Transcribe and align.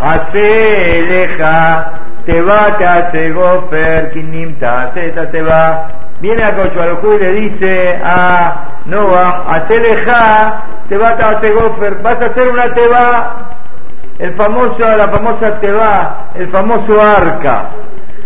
hace 0.00 1.02
leja, 1.02 1.92
te 2.26 2.40
va, 2.40 2.76
te 2.78 2.86
hace 2.86 3.30
gofer, 3.32 4.10
kinimta, 4.12 4.92
te 4.92 5.42
va. 5.42 5.88
Viene 6.20 6.42
a 6.42 6.56
Cochuarujú 6.56 7.14
y 7.14 7.18
le 7.18 7.32
dice 7.34 8.00
a 8.02 8.82
Noah, 8.86 9.44
hace 9.48 9.80
leja, 9.80 10.64
te 10.88 10.96
va, 10.96 11.16
te 11.16 11.24
hace 11.24 11.52
gofer, 11.52 12.02
vas 12.02 12.14
a 12.14 12.26
hacer 12.26 12.48
una 12.48 12.74
teba, 12.74 13.36
el 14.18 14.34
famoso, 14.34 14.78
la 14.78 15.08
famosa 15.08 15.60
teba, 15.60 16.30
el 16.34 16.48
famoso 16.50 17.00
arca. 17.00 17.70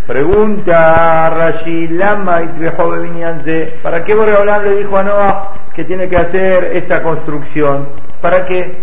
Pregunta 0.06 1.30
Rashi 1.30 1.88
Lama 1.88 2.42
y 2.42 3.80
¿para 3.82 4.02
qué 4.04 4.14
Boreolán 4.14 4.64
le 4.64 4.76
dijo 4.76 4.98
a 4.98 5.02
Noah 5.04 5.52
que 5.74 5.84
tiene 5.84 6.08
que 6.08 6.16
hacer 6.16 6.70
esta 6.74 7.02
construcción? 7.02 7.88
¿Para 8.20 8.44
que 8.46 8.82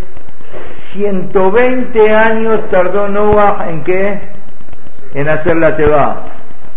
120 0.93 2.15
años 2.15 2.69
tardó 2.71 3.07
Noah 3.07 3.69
en 3.69 3.83
qué? 3.83 4.19
En 5.13 5.27
hacer 5.29 5.55
la 5.57 5.75
Teba. 5.75 6.25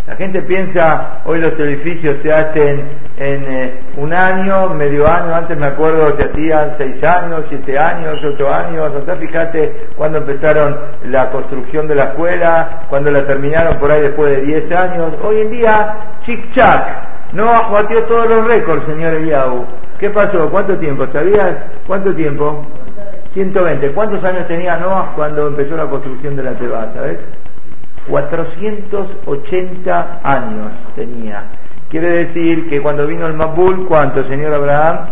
La 0.06 0.16
gente 0.16 0.42
piensa, 0.42 1.20
hoy 1.24 1.40
los 1.40 1.52
edificios 1.60 2.16
se 2.22 2.32
hacen 2.32 2.90
en 3.16 3.44
eh, 3.46 3.80
un 3.96 4.12
año, 4.12 4.70
medio 4.70 5.06
año, 5.06 5.32
antes 5.32 5.56
me 5.56 5.66
acuerdo 5.66 6.16
que 6.16 6.24
hacían 6.24 6.74
seis 6.76 7.02
años, 7.04 7.44
siete 7.48 7.78
años, 7.78 8.18
ocho 8.24 8.52
años, 8.52 8.92
sea, 9.06 9.16
fíjate 9.16 9.86
cuando 9.96 10.18
empezaron 10.18 10.76
la 11.04 11.30
construcción 11.30 11.86
de 11.86 11.94
la 11.94 12.04
escuela, 12.04 12.86
cuando 12.90 13.12
la 13.12 13.24
terminaron 13.26 13.78
por 13.78 13.92
ahí 13.92 14.02
después 14.02 14.36
de 14.36 14.42
diez 14.42 14.72
años. 14.72 15.12
Hoy 15.22 15.42
en 15.42 15.50
día, 15.52 15.96
chic-chac, 16.26 17.32
Noah 17.32 17.68
batió 17.70 18.02
todos 18.04 18.28
los 18.28 18.44
récords, 18.46 18.84
señor 18.86 19.14
Eliahu. 19.14 19.64
¿Qué 20.00 20.10
pasó? 20.10 20.50
¿Cuánto 20.50 20.76
tiempo? 20.78 21.06
¿Sabías 21.12 21.56
cuánto 21.86 22.12
tiempo? 22.12 22.66
120. 23.34 23.92
¿Cuántos 23.92 24.24
años 24.24 24.46
tenía 24.46 24.76
Noah 24.76 25.12
cuando 25.14 25.48
empezó 25.48 25.76
la 25.76 25.86
construcción 25.86 26.36
de 26.36 26.42
la 26.42 26.54
Teba? 26.54 26.90
¿Sabes? 26.94 27.18
480 28.08 30.20
años 30.22 30.72
tenía. 30.96 31.44
Quiere 31.88 32.24
decir 32.24 32.70
que 32.70 32.80
cuando 32.80 33.06
vino 33.06 33.26
el 33.26 33.34
Mambul, 33.34 33.86
¿cuánto, 33.86 34.24
señor 34.24 34.54
Abraham? 34.54 35.08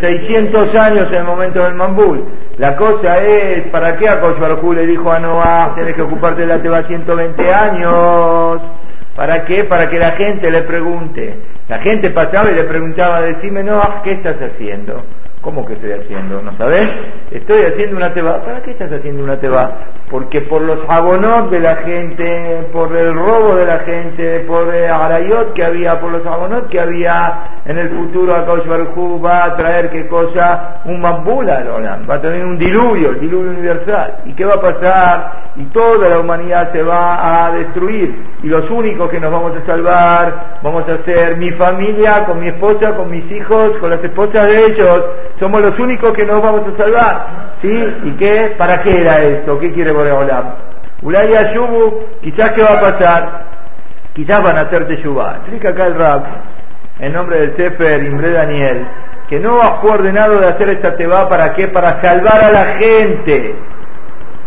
600 0.00 0.74
años 0.76 1.08
en 1.10 1.18
el 1.18 1.24
momento 1.24 1.62
del 1.62 1.74
Mambul. 1.74 2.24
La 2.56 2.74
cosa 2.74 3.18
es, 3.18 3.68
¿para 3.68 3.96
qué 3.96 4.08
a 4.08 4.14
Baruj 4.16 4.74
le 4.74 4.86
dijo 4.86 5.12
a 5.12 5.18
Noah, 5.18 5.74
tienes 5.74 5.94
que 5.94 6.00
ocuparte 6.00 6.40
de 6.42 6.46
la 6.46 6.62
Teba 6.62 6.84
120 6.84 7.52
años? 7.52 8.62
¿Para 9.14 9.44
qué? 9.44 9.64
Para 9.64 9.90
que 9.90 9.98
la 9.98 10.12
gente 10.12 10.50
le 10.50 10.62
pregunte. 10.62 11.38
La 11.68 11.80
gente 11.80 12.08
pasaba 12.10 12.50
y 12.50 12.54
le 12.54 12.64
preguntaba, 12.64 13.20
decime 13.20 13.62
Noah, 13.62 14.00
¿qué 14.02 14.12
estás 14.12 14.36
haciendo? 14.40 15.04
¿Cómo 15.42 15.66
que 15.66 15.72
estoy 15.72 15.90
haciendo? 15.90 16.40
¿No 16.40 16.56
sabes? 16.56 16.88
Estoy 17.32 17.62
haciendo 17.62 17.96
una 17.96 18.14
teba. 18.14 18.44
¿Para 18.44 18.62
qué 18.62 18.70
estás 18.70 18.92
haciendo 18.92 19.24
una 19.24 19.40
teba? 19.40 19.72
Porque 20.08 20.42
por 20.42 20.62
los 20.62 20.78
abonos 20.88 21.50
de 21.50 21.58
la 21.58 21.76
gente, 21.76 22.68
por 22.72 22.96
el 22.96 23.12
robo 23.12 23.56
de 23.56 23.66
la 23.66 23.80
gente, 23.80 24.40
por 24.46 24.72
el 24.72 24.88
arayot 24.88 25.52
que 25.52 25.64
había, 25.64 26.00
por 26.00 26.12
los 26.12 26.24
abonos 26.24 26.68
que 26.70 26.78
había 26.78 27.60
en 27.64 27.76
el 27.76 27.90
futuro, 27.90 28.36
Akaush 28.36 28.68
Barjú 28.68 29.20
va 29.20 29.46
a 29.46 29.56
traer 29.56 29.90
qué 29.90 30.06
cosa? 30.06 30.80
Un 30.84 31.00
mambula 31.00 31.56
al 31.58 32.08
Va 32.08 32.14
a 32.14 32.20
tener 32.20 32.44
un 32.44 32.56
diluvio, 32.56 33.10
el 33.10 33.18
diluvio 33.18 33.50
universal. 33.50 34.18
¿Y 34.26 34.34
qué 34.34 34.44
va 34.44 34.54
a 34.54 34.60
pasar? 34.60 35.32
Y 35.56 35.64
toda 35.66 36.08
la 36.08 36.20
humanidad 36.20 36.70
se 36.72 36.84
va 36.84 37.46
a 37.46 37.52
destruir. 37.52 38.14
Y 38.44 38.46
los 38.46 38.70
únicos 38.70 39.10
que 39.10 39.18
nos 39.18 39.32
vamos 39.32 39.54
a 39.56 39.66
salvar, 39.66 40.58
vamos 40.62 40.84
a 40.88 41.04
ser 41.04 41.36
mi 41.36 41.50
familia, 41.52 42.26
con 42.26 42.38
mi 42.38 42.46
esposa, 42.46 42.94
con 42.94 43.10
mis 43.10 43.28
hijos, 43.32 43.72
con 43.78 43.90
las 43.90 44.04
esposas 44.04 44.46
de 44.46 44.66
ellos 44.66 45.04
somos 45.38 45.60
los 45.60 45.78
únicos 45.78 46.12
que 46.12 46.24
nos 46.24 46.42
vamos 46.42 46.62
a 46.74 46.76
salvar. 46.76 47.26
¿Sí? 47.60 47.96
¿Y 48.04 48.10
qué? 48.12 48.54
¿Para 48.56 48.80
qué 48.82 49.00
era 49.00 49.20
esto? 49.22 49.58
¿Qué 49.58 49.72
quiere 49.72 49.92
Boreolam? 49.92 50.54
Ulay 51.02 51.34
Ayubu, 51.34 52.06
quizás 52.22 52.52
qué 52.52 52.62
va 52.62 52.74
a 52.74 52.80
pasar? 52.80 53.44
Quizás 54.14 54.42
van 54.42 54.56
a 54.56 54.60
hacer 54.62 54.86
Teshuvah. 54.86 55.36
Explica 55.38 55.70
acá 55.70 55.86
el 55.86 55.94
Rab, 55.96 56.22
en 57.00 57.12
nombre 57.12 57.40
del 57.40 57.56
Sefer 57.56 58.04
Imre 58.04 58.30
Daniel, 58.30 58.86
que 59.28 59.40
no 59.40 59.58
fue 59.80 59.90
ordenado 59.90 60.38
de 60.38 60.46
hacer 60.46 60.68
esta 60.70 60.96
teba 60.96 61.28
para 61.28 61.54
qué? 61.54 61.68
Para 61.68 62.00
salvar 62.00 62.44
a 62.44 62.52
la 62.52 62.64
gente, 62.78 63.54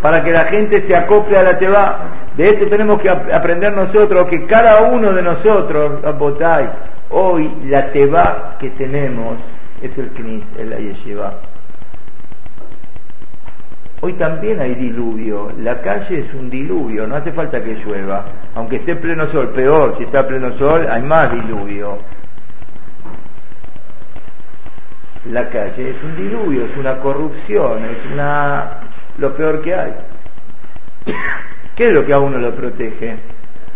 para 0.02 0.23
que 0.23 0.31
la 0.31 0.46
gente 0.46 0.85
se 0.88 0.96
acople 0.96 1.38
a 1.38 1.44
la 1.44 1.57
teba. 1.57 2.00
De 2.38 2.50
esto 2.50 2.67
tenemos 2.67 3.02
que 3.02 3.09
aprender 3.09 3.73
nosotros, 3.73 4.28
que 4.28 4.46
cada 4.46 4.81
uno 4.81 5.12
de 5.12 5.22
nosotros, 5.22 6.00
hoy 7.09 7.53
la 7.66 7.91
teba 7.91 8.56
que 8.59 8.69
tenemos 8.72 9.38
es 9.81 9.97
el 9.97 10.09
Knis, 10.09 10.44
el 10.58 10.78
Yeshiva. 10.78 11.34
Hoy 14.02 14.13
también 14.13 14.59
hay 14.59 14.75
diluvio, 14.75 15.52
la 15.58 15.81
calle 15.81 16.19
es 16.19 16.34
un 16.34 16.50
diluvio, 16.50 17.08
no 17.08 17.16
hace 17.16 17.31
falta 17.31 17.63
que 17.63 17.75
llueva, 17.75 18.25
aunque 18.53 18.75
esté 18.75 18.96
pleno 18.97 19.28
sol, 19.31 19.50
peor, 19.50 19.97
si 19.97 20.03
está 20.03 20.28
pleno 20.28 20.56
sol 20.58 20.88
hay 20.90 21.02
más 21.02 21.31
diluvio. 21.31 21.97
La 25.31 25.50
calle 25.50 25.90
es 25.90 26.03
un 26.03 26.16
diluvio, 26.18 26.66
es 26.66 26.78
una 26.78 27.00
corrupción, 27.00 27.84
es 27.85 28.14
una 28.14 28.81
lo 29.18 29.35
peor 29.35 29.62
que 29.62 29.74
hay. 29.74 29.94
¿Qué 31.75 31.88
es 31.88 31.94
lo 31.94 32.06
que 32.06 32.14
a 32.14 32.19
uno 32.19 32.38
lo 32.38 32.53
protege? 32.53 33.18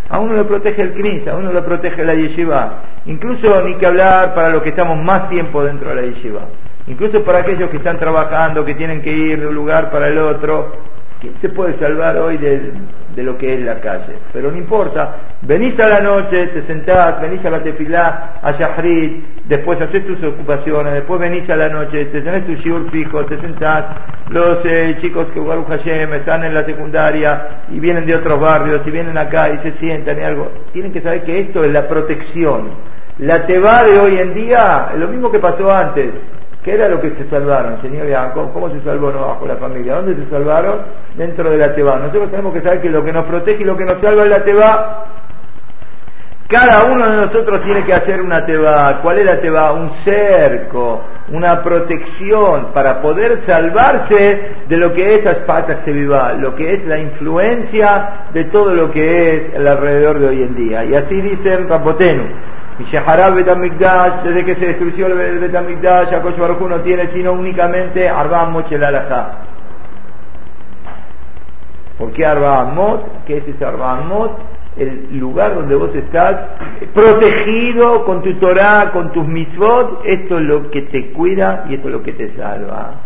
A 0.09 0.20
uno 0.20 0.34
lo 0.34 0.47
protege 0.47 0.81
el 0.81 0.94
Knis, 0.94 1.28
a 1.28 1.36
uno 1.36 1.52
lo 1.52 1.64
protege 1.64 2.03
la 2.03 2.16
yeshiva. 2.16 2.81
Incluso 3.06 3.62
ni 3.62 3.75
que 3.75 3.86
hablar 3.86 4.34
para 4.34 4.50
los 4.50 4.64
que 4.64 4.70
estamos 4.70 4.97
más 4.97 5.30
tiempo 5.30 5.64
dentro 5.64 5.90
de 5.90 5.96
la 5.96 6.02
yeshiva. 6.02 6.42
Incluso 6.88 7.24
para 7.24 7.40
aquellos 7.40 7.70
que 7.70 7.78
están 7.78 8.00
trabajando, 8.00 8.66
que 8.66 8.74
tienen 8.74 9.03
que 9.03 9.12
ir 9.12 9.40
de 9.40 9.47
un 9.47 9.53
lugar 9.53 9.92
para 9.92 10.08
el 10.08 10.18
otro. 10.18 10.89
¿Quién 11.22 11.34
se 11.41 11.50
puede 11.50 11.78
salvar 11.80 12.16
hoy 12.18 12.38
de, 12.38 12.72
de 13.13 13.24
lo 13.24 13.38
que 13.38 13.53
es 13.53 13.59
la 13.59 13.81
calle? 13.81 14.19
Pero 14.31 14.52
no 14.52 14.57
importa. 14.57 15.18
Venís 15.41 15.78
a 15.78 15.90
la 15.90 16.00
noche, 16.00 16.47
te 16.47 16.63
sentás, 16.63 17.19
venís 17.19 17.44
a 17.44 17.50
la 17.50 17.62
tefilá, 17.62 18.40
a 18.41 18.53
Shahrid, 18.53 19.24
después 19.44 19.81
haces 19.81 20.08
tus 20.08 20.24
ocupaciones, 20.24 20.94
después 20.94 21.19
venís 21.19 21.50
a 21.50 21.58
la 21.58 21.68
noche, 21.68 22.06
te 22.06 22.22
tenés 22.22 22.46
tu 22.46 22.53
shiur 22.53 22.90
fijo, 22.90 23.25
te 23.25 23.38
sentás. 23.41 23.85
Los 24.29 24.59
eh, 24.63 24.97
chicos 25.02 25.28
que 25.34 25.41
Baruch 25.41 25.68
Hashem 25.68 26.13
están 26.13 26.46
en 26.46 26.53
la 26.53 26.63
secundaria 26.63 27.63
y 27.69 27.81
vienen 27.81 28.06
de 28.06 28.16
otros 28.16 28.40
barrios 28.40 28.81
y 28.85 28.91
vienen 28.91 29.18
acá 29.18 29.50
y 29.50 29.58
se 29.58 29.78
sientan 29.79 30.19
y 30.19 30.24
algo. 30.24 30.50
Tienen 30.72 30.94
que 30.94 31.02
saber 31.02 31.24
que 31.24 31.40
esto 31.41 31.66
es 31.66 31.74
la 31.74 31.85
protección. 31.90 32.69
La 33.18 33.46
teba 33.46 33.84
de 33.84 34.00
hoy 34.00 34.19
en 34.19 34.34
día 34.34 34.94
lo 34.97 35.09
mismo 35.09 35.29
que 35.29 35.40
pasó 35.40 35.69
antes. 35.69 36.13
¿Qué 36.64 36.74
era 36.74 36.90
lo 36.90 37.00
que 37.00 37.12
se 37.12 37.30
salvaron, 37.30 37.81
señor 37.81 38.09
Jacob? 38.09 38.52
¿Cómo 38.52 38.70
se 38.70 38.81
salvó 38.81 39.12
no 39.12 39.25
bajo 39.28 39.47
la 39.47 39.56
familia? 39.56 39.96
¿Dónde 39.96 40.16
se 40.16 40.30
salvaron? 40.30 40.81
Dentro 41.16 41.50
de 41.50 41.58
la 41.58 41.74
Teba. 41.74 41.96
Nosotros 41.97 42.30
tenemos 42.31 42.53
que 42.53 42.62
saber 42.62 42.81
que 42.81 42.90
lo 42.90 43.03
que 43.03 43.14
nos 43.14 43.25
protege 43.25 43.62
y 43.62 43.66
lo 43.66 43.78
que 43.78 43.86
nos 43.86 44.02
salva 44.02 44.24
es 44.24 44.30
la 44.30 44.44
Teba. 44.44 45.06
Cada 46.50 46.92
uno 46.92 47.08
de 47.08 47.28
nosotros 47.28 47.62
tiene 47.64 47.86
que 47.86 47.94
hacer 47.94 48.22
una 48.22 48.46
Teba. 48.46 49.00
¿Cuál 49.02 49.20
es 49.20 49.25
la 49.25 49.40
Teba? 49.40 49.72
Un 49.72 49.90
cerco, 50.03 51.02
una 51.31 51.64
protección 51.64 52.74
para 52.74 53.02
poder 53.02 53.46
salvarse 53.46 54.56
de 54.68 54.78
lo 54.78 54.91
que 54.91 55.16
es 55.16 55.36
patas 55.46 55.78
se 55.86 55.94
viva, 55.94 56.34
lo 56.34 56.56
que 56.56 56.74
es 56.74 56.86
la 56.86 56.97
influencia 56.97 58.26
de 58.34 58.46
todo 58.46 58.74
lo 58.74 58.91
que 58.91 59.36
es 59.36 59.56
alrededor 59.56 60.20
de 60.20 60.28
hoy 60.28 60.41
en 60.41 60.56
día. 60.56 60.84
Y 60.84 60.94
así 60.94 61.22
dicen 61.22 61.70
Rapotenu. 61.70 62.24
Y 62.79 62.84
Sheharab 62.85 63.35
Betamikdash, 63.35 64.23
desde 64.23 64.45
que 64.45 64.56
se 64.56 64.67
destruyó 64.67 65.07
el 65.07 65.40
Betamikdash, 65.40 66.12
Yakosh 66.12 66.38
Baruj 66.38 66.62
no 66.62 66.79
tiene 66.79 67.12
sino 67.12 67.34
únicamente 67.34 68.07
Arbam 68.07 68.53
Mochel 68.53 68.81
¿Por 71.97 72.13
qué 72.13 72.25
Arbam 72.25 72.75
Mot? 72.75 73.25
¿Qué 73.25 73.38
es 73.38 73.47
ese 73.50 73.66
Arbam 73.66 74.07
Mot? 74.07 74.40
El 74.78 75.19
lugar 75.19 75.56
donde 75.56 75.75
vos 75.75 75.94
estás 75.94 76.38
protegido 76.94 78.06
con 78.06 78.23
tu 78.23 78.34
Torah, 78.35 78.91
con 78.94 79.11
tus 79.11 79.28
mitzvot, 79.28 80.03
esto 80.06 80.38
es 80.38 80.46
lo 80.46 80.72
que 80.72 80.84
te 80.84 81.11
cuida 81.11 81.66
y 81.67 81.73
esto 81.73 81.90
es 81.90 81.94
lo 81.94 82.01
que 82.01 82.13
te 82.13 82.34
salva. 82.38 83.01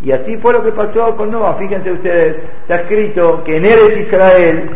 Y 0.00 0.10
así 0.10 0.36
fue 0.38 0.54
lo 0.54 0.64
que 0.64 0.72
pasó 0.72 1.14
con 1.16 1.30
Noah. 1.30 1.54
Fíjense 1.54 1.92
ustedes, 1.92 2.36
está 2.62 2.82
escrito 2.82 3.44
que 3.44 3.58
en 3.58 3.64
Eres 3.64 4.06
Israel 4.08 4.70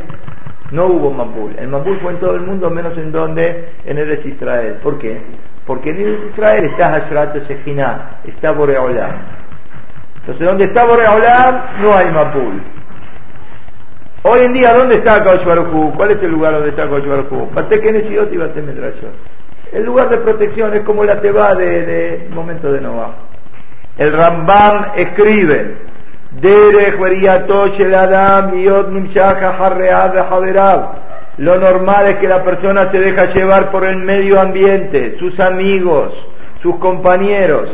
no 0.71 0.87
hubo 0.87 1.11
Mambul. 1.11 1.55
El 1.59 1.69
Mambul 1.69 1.99
fue 2.01 2.13
en 2.13 2.19
todo 2.19 2.35
el 2.35 2.43
mundo, 2.43 2.71
menos 2.71 2.97
en 2.99 3.11
donde, 3.13 3.71
en 3.85 3.99
Eres 3.99 4.25
Israel. 4.25 4.79
¿Por 4.83 4.99
qué? 4.99 5.21
Porque 5.67 5.91
en 5.91 6.01
Eres 6.01 6.21
Israel 6.33 6.65
está 6.65 6.91
Hashrat 6.91 7.37
Shekhinah, 7.49 8.21
está 8.25 8.53
Boreolam. 8.53 9.17
Entonces, 10.21 10.47
donde 10.47 10.65
está 10.65 10.85
Boreolam, 10.85 11.83
no 11.83 11.95
hay 11.95 12.13
Mambul. 12.13 12.63
Hoy 14.25 14.41
en 14.41 14.53
día, 14.53 14.75
¿dónde 14.75 14.97
está 14.97 15.23
Kaush 15.23 15.43
¿Cuál 15.97 16.11
es 16.11 16.23
el 16.23 16.33
lugar 16.33 16.53
donde 16.53 16.71
está 16.71 16.89
Kaush 16.89 17.07
Baruj 17.07 17.55
Bate 17.55 17.81
Kenesiot 17.81 18.33
y. 18.33 19.77
El 19.77 19.85
lugar 19.85 20.09
de 20.11 20.19
protección 20.19 20.75
es 20.75 20.83
como 20.83 21.05
la 21.05 21.21
teba 21.21 21.55
de, 21.55 21.87
de 21.87 22.29
momento 22.35 22.73
de 22.73 22.81
Noah. 22.81 23.15
El 23.97 24.13
Rambam 24.13 24.93
escribe 24.97 25.88
lo 31.39 31.57
normal 31.57 32.09
es 32.09 32.17
que 32.17 32.29
la 32.29 32.43
persona 32.43 32.91
se 32.91 32.99
deja 32.99 33.33
llevar 33.33 33.71
por 33.71 33.85
el 33.85 33.99
medio 33.99 34.41
ambiente, 34.41 35.17
sus 35.19 35.39
amigos, 35.39 36.13
sus 36.63 36.77
compañeros. 36.77 37.71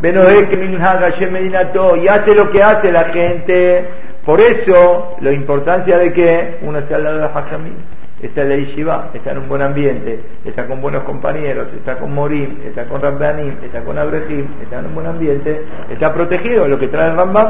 Y 0.00 2.08
hace 2.08 2.34
lo 2.34 2.50
que 2.50 2.62
hace 2.62 2.92
la 2.92 3.04
gente. 3.04 3.88
Por 4.24 4.40
eso, 4.42 5.16
la 5.20 5.32
importancia 5.32 5.96
de 5.96 6.12
que 6.12 6.58
uno 6.62 6.80
esté 6.80 6.94
al 6.94 7.04
lado 7.04 7.18
de 7.18 7.24
Hajamim, 7.24 7.76
está 8.22 8.42
en 8.42 8.48
la 8.48 9.08
está 9.14 9.32
en 9.32 9.38
un 9.38 9.48
buen 9.48 9.62
ambiente, 9.62 10.20
está 10.44 10.66
con 10.66 10.80
buenos 10.80 11.04
compañeros, 11.04 11.68
está 11.76 11.98
con 11.98 12.14
Morim, 12.14 12.58
está 12.66 12.84
con 12.84 13.00
Rabbanim, 13.00 13.56
está 13.64 13.80
con 13.82 13.98
Abrahim, 13.98 14.46
está 14.62 14.80
en 14.80 14.86
un 14.86 14.94
buen 14.94 15.06
ambiente, 15.06 15.62
está 15.90 16.12
protegido, 16.12 16.66
lo 16.66 16.78
que 16.78 16.88
trae 16.88 17.10
el 17.10 17.16
Rambam, 17.16 17.48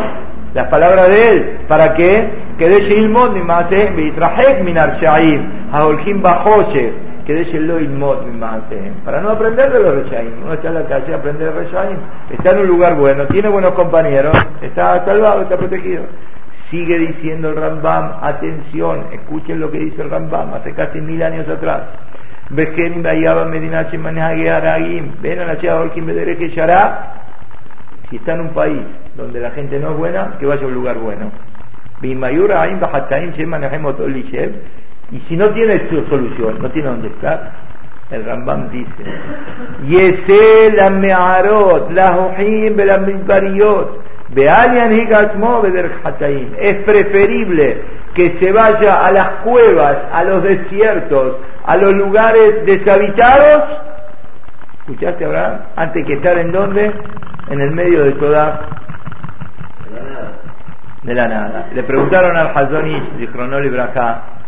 las 0.55 0.69
palabras 0.69 1.09
de 1.09 1.31
él, 1.31 1.59
para 1.69 1.95
que 1.95 2.29
quede 2.59 2.83
Ilmod 2.95 3.33
Mimate, 3.33 3.93
Vitrahek 3.97 4.63
Minar 4.63 4.99
Shaim, 5.01 5.71
Aholkim 5.73 6.23
Bajoche, 6.23 6.93
que 7.29 7.61
lo 7.61 7.79
Ilmod 7.79 8.25
Mimate, 8.25 8.93
para 9.05 9.21
no 9.21 9.31
aprender 9.31 9.71
de 9.71 9.81
los 9.81 9.97
Reshaim, 9.97 10.43
uno 10.43 10.55
está 10.55 10.69
en 10.69 10.75
la 10.75 10.85
calle 10.85 11.13
a 11.13 11.17
aprender 11.19 11.53
de 11.53 11.61
Reshaim, 11.61 11.99
está 12.31 12.53
en 12.53 12.59
un 12.61 12.67
lugar 12.67 12.95
bueno, 12.95 13.27
tiene 13.27 13.49
buenos 13.51 13.73
compañeros, 13.73 14.35
está 14.63 15.05
salvado, 15.05 15.43
está 15.43 15.59
protegido. 15.59 16.05
Sigue 16.71 16.99
diciendo 16.99 17.51
el 17.51 17.57
Rambam, 17.57 18.19
atención, 18.23 19.07
escuchen 19.13 19.59
lo 19.59 19.71
que 19.71 19.79
dice 19.79 20.03
el 20.03 20.11
Rambam 20.11 20.53
hace 20.55 20.75
casi 20.75 21.01
mil 21.01 21.23
años 21.23 21.49
atrás. 21.49 21.83
Ven 22.51 23.05
a 25.41 25.47
la 25.47 25.59
que 25.59 26.51
si 28.11 28.17
está 28.17 28.35
en 28.35 28.41
un 28.41 28.51
país 28.51 28.83
donde 29.17 29.41
la 29.41 29.51
gente 29.51 29.79
no 29.79 29.93
es 29.93 29.97
buena, 29.97 30.37
que 30.39 30.47
vaya 30.47 30.63
a 30.63 30.67
un 30.67 30.75
lugar 30.75 30.99
bueno. 30.99 31.31
Y 35.11 35.21
si 35.21 35.37
no 35.37 35.49
tiene 35.51 35.89
su 35.89 36.05
solución, 36.05 36.59
no 36.61 36.71
tiene 36.71 36.89
dónde 36.89 37.09
estar, 37.09 37.53
el 38.11 38.25
Rambam 38.25 38.71
dice, 38.71 39.05
es 46.61 46.75
preferible 46.85 47.83
que 48.15 48.37
se 48.39 48.53
vaya 48.53 49.07
a 49.07 49.13
las 49.13 49.29
cuevas, 49.45 49.97
a 50.13 50.25
los 50.25 50.43
desiertos, 50.43 51.37
a 51.65 51.77
los 51.77 51.95
lugares 51.95 52.67
deshabitados. 52.67 53.65
¿Escuchaste, 54.81 55.25
Abraham? 55.25 55.61
Antes 55.77 56.05
que 56.05 56.15
estar 56.15 56.39
en 56.39 56.53
donde? 56.53 56.93
En 57.51 57.61
el 57.61 57.71
medio 57.71 58.05
de 58.05 58.13
toda. 58.13 58.61
De 61.03 61.15
la 61.15 61.29
nada. 61.29 61.69
Le 61.75 61.83
preguntaron 61.85 62.37
al 62.37 62.49
Hazonish, 62.55 63.13
de 63.19 63.29
Cronol 63.29 63.65
y 63.65 63.71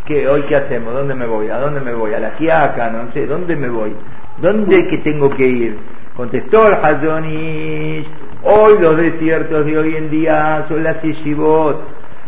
¿qué, 0.04 0.28
hoy 0.28 0.42
qué 0.42 0.56
hacemos? 0.56 0.92
¿Dónde 0.92 1.14
me 1.14 1.26
voy? 1.26 1.48
¿A 1.48 1.58
dónde 1.58 1.80
me 1.80 1.94
voy? 1.94 2.12
¿A 2.12 2.20
la 2.20 2.32
Kiaka? 2.32 2.90
No 2.90 3.12
sé, 3.12 3.26
¿dónde 3.26 3.56
me 3.56 3.68
voy? 3.68 3.94
¿Dónde 4.38 4.86
que 4.88 4.98
tengo 4.98 5.30
que 5.30 5.46
ir? 5.46 5.78
Contestó 6.16 6.68
el 6.68 6.74
Hazonish, 6.74 8.06
Hoy 8.42 8.78
los 8.80 8.96
desiertos 8.96 9.66
de 9.66 9.76
hoy 9.76 9.96
en 9.96 10.08
día 10.08 10.64
son 10.66 10.82
las 10.82 11.02
yeshivot. 11.02 11.76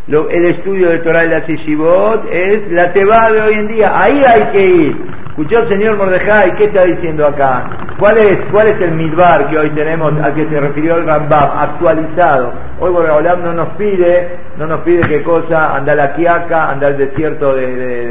el 0.08 0.44
estudio 0.44 0.90
de 0.90 0.98
Torah 0.98 1.24
y 1.24 1.28
las 1.28 1.46
yeshivot 1.46 2.26
es 2.30 2.70
la 2.70 2.92
teba 2.92 3.30
de 3.30 3.40
hoy 3.40 3.54
en 3.54 3.68
día. 3.68 3.92
Ahí 3.94 4.22
hay 4.22 4.42
que 4.52 4.66
ir. 4.66 4.96
Escuchó 5.28 5.66
señor 5.70 5.96
Mordejai, 5.96 6.54
¿qué 6.56 6.64
está 6.64 6.84
diciendo 6.84 7.26
acá? 7.26 7.64
¿Cuál 7.98 8.18
es, 8.18 8.38
cuál 8.50 8.68
es 8.68 8.80
el 8.82 8.92
midbar 8.92 9.48
que 9.48 9.58
hoy 9.58 9.70
tenemos 9.70 10.12
al 10.22 10.34
que 10.34 10.46
se 10.46 10.60
refirió 10.60 10.96
el 10.96 11.06
Rambam? 11.06 11.58
Actualizado. 11.58 12.52
Hoy 12.78 12.92
Boreolam 12.92 13.42
no 13.42 13.54
nos 13.54 13.68
pide, 13.78 14.36
no 14.58 14.66
nos 14.66 14.80
pide 14.80 15.00
qué 15.08 15.22
cosa, 15.22 15.74
anda 15.74 15.94
la 15.94 16.12
Quiaca, 16.12 16.72
anda 16.72 16.88
al 16.88 16.98
desierto 16.98 17.54
de, 17.54 18.10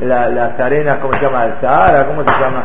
las 0.00 0.58
arenas, 0.58 0.96
¿cómo 1.02 1.12
se 1.12 1.20
llama? 1.20 1.44
El 1.44 1.60
Sahara, 1.60 2.06
¿cómo 2.06 2.22
se 2.24 2.30
llama? 2.30 2.64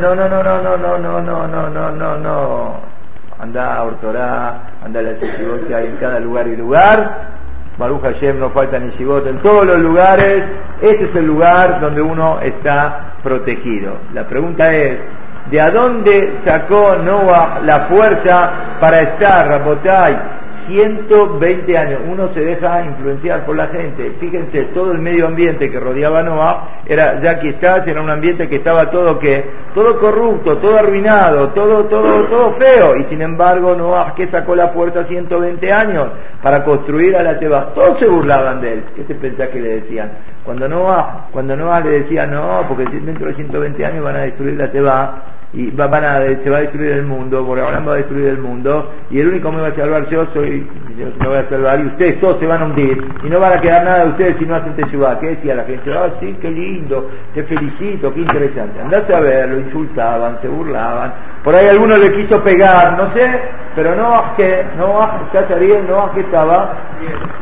no, 0.00 0.14
no, 0.16 0.28
no, 0.28 0.42
no, 0.42 0.60
no, 0.62 0.76
no, 0.76 0.98
no, 0.98 1.20
no, 1.20 1.46
no, 1.46 1.70
no, 1.70 1.90
no, 1.92 2.16
no 2.18 2.95
anda 3.38 3.76
a 3.76 3.84
Ortorá, 3.84 4.60
anda 4.84 5.00
a 5.00 5.02
la 5.02 5.18
que 5.18 5.74
hay 5.74 5.86
en 5.86 5.96
cada 5.96 6.20
lugar 6.20 6.48
y 6.48 6.56
lugar. 6.56 7.36
Baruch 7.78 8.02
Hashem 8.02 8.38
no 8.38 8.50
falta 8.50 8.78
ni 8.78 8.90
Shibot 8.96 9.26
en 9.26 9.38
todos 9.38 9.66
los 9.66 9.78
lugares. 9.78 10.44
Este 10.80 11.04
es 11.04 11.16
el 11.16 11.26
lugar 11.26 11.80
donde 11.80 12.00
uno 12.00 12.40
está 12.40 13.16
protegido. 13.22 13.98
La 14.14 14.24
pregunta 14.24 14.72
es, 14.72 14.98
¿de 15.50 15.60
a 15.60 15.70
dónde 15.70 16.38
sacó 16.44 16.96
Noah 16.96 17.60
la 17.64 17.80
fuerza 17.80 18.50
para 18.80 19.00
estar, 19.02 19.48
Rapotay, 19.48 20.16
120 20.66 21.78
años. 21.78 22.00
Uno 22.06 22.32
se 22.32 22.40
deja 22.40 22.84
influenciar 22.84 23.44
por 23.44 23.56
la 23.56 23.68
gente. 23.68 24.12
Fíjense, 24.20 24.64
todo 24.74 24.92
el 24.92 24.98
medio 24.98 25.26
ambiente 25.26 25.70
que 25.70 25.80
rodeaba 25.80 26.20
a 26.20 26.22
Noah 26.22 26.68
era, 26.86 27.20
ya 27.20 27.38
quizás 27.38 27.86
era 27.86 28.00
un 28.00 28.10
ambiente 28.10 28.48
que 28.48 28.56
estaba 28.56 28.90
todo 28.90 29.18
que, 29.18 29.44
todo 29.74 29.98
corrupto, 29.98 30.58
todo 30.58 30.78
arruinado, 30.78 31.48
todo, 31.50 31.84
todo, 31.84 32.24
todo 32.26 32.52
feo. 32.54 32.96
Y 32.96 33.04
sin 33.04 33.22
embargo, 33.22 33.74
Noah 33.74 34.14
que 34.14 34.28
sacó 34.28 34.54
la 34.54 34.72
puerta 34.72 35.04
120 35.04 35.72
años 35.72 36.08
para 36.42 36.64
construir 36.64 37.16
a 37.16 37.22
la 37.22 37.38
Teba. 37.38 37.72
Todos 37.74 37.98
se 37.98 38.06
burlaban 38.06 38.60
de 38.60 38.74
él. 38.74 38.84
¿Qué 38.94 39.04
se 39.04 39.14
pensaba 39.14 39.50
que 39.50 39.60
le 39.60 39.80
decían? 39.80 40.10
Cuando 40.44 40.68
Noah, 40.68 41.28
cuando 41.32 41.56
Noah 41.56 41.80
le 41.80 42.00
decía 42.00 42.26
no, 42.26 42.64
porque 42.68 42.84
dentro 42.84 43.28
de 43.28 43.34
120 43.34 43.84
años 43.84 44.04
van 44.04 44.16
a 44.16 44.20
destruir 44.20 44.56
la 44.56 44.70
Teba, 44.70 45.35
y 45.56 45.70
van 45.70 46.04
a, 46.04 46.18
se 46.18 46.50
va 46.50 46.58
a 46.58 46.60
destruir 46.60 46.92
el 46.92 47.06
mundo, 47.06 47.38
ahora 47.38 47.80
va 47.80 47.94
a 47.94 47.96
destruir 47.96 48.26
el 48.26 48.38
mundo, 48.38 48.92
y 49.10 49.20
el 49.20 49.28
único 49.28 49.50
que 49.50 49.56
me 49.56 49.62
va 49.62 49.68
a 49.68 49.74
salvar 49.74 50.06
yo 50.10 50.26
soy, 50.34 50.68
yo 50.98 51.06
me 51.18 51.28
voy 51.28 51.38
a 51.38 51.48
salvar, 51.48 51.80
y 51.80 51.86
ustedes 51.86 52.20
todos 52.20 52.38
se 52.40 52.46
van 52.46 52.60
a 52.60 52.66
hundir, 52.66 53.02
y 53.24 53.30
no 53.30 53.40
van 53.40 53.54
a 53.54 53.60
quedar 53.62 53.82
nada 53.82 54.04
de 54.04 54.10
ustedes 54.10 54.36
si 54.38 54.44
no 54.44 54.54
hacen 54.56 54.76
Teshuvah. 54.76 55.18
¿Qué 55.18 55.28
decía 55.28 55.54
la 55.54 55.64
gente? 55.64 55.90
Ah, 55.94 56.10
sí, 56.20 56.36
qué 56.42 56.50
lindo, 56.50 57.08
te 57.32 57.42
felicito, 57.44 58.12
qué 58.12 58.20
interesante. 58.20 58.82
Andás 58.82 59.08
a 59.08 59.20
ver, 59.20 59.48
lo 59.48 59.60
insultaban, 59.60 60.38
se 60.42 60.48
burlaban, 60.48 61.14
por 61.42 61.54
ahí 61.54 61.68
alguno 61.68 61.96
le 61.96 62.12
quiso 62.12 62.42
pegar, 62.42 62.98
no 62.98 63.10
sé, 63.14 63.40
pero 63.74 63.96
no 63.96 64.36
que, 64.36 64.62
no 64.76 65.08
bien, 65.58 65.86
no 65.88 66.12
que 66.12 66.20
estaba 66.20 66.74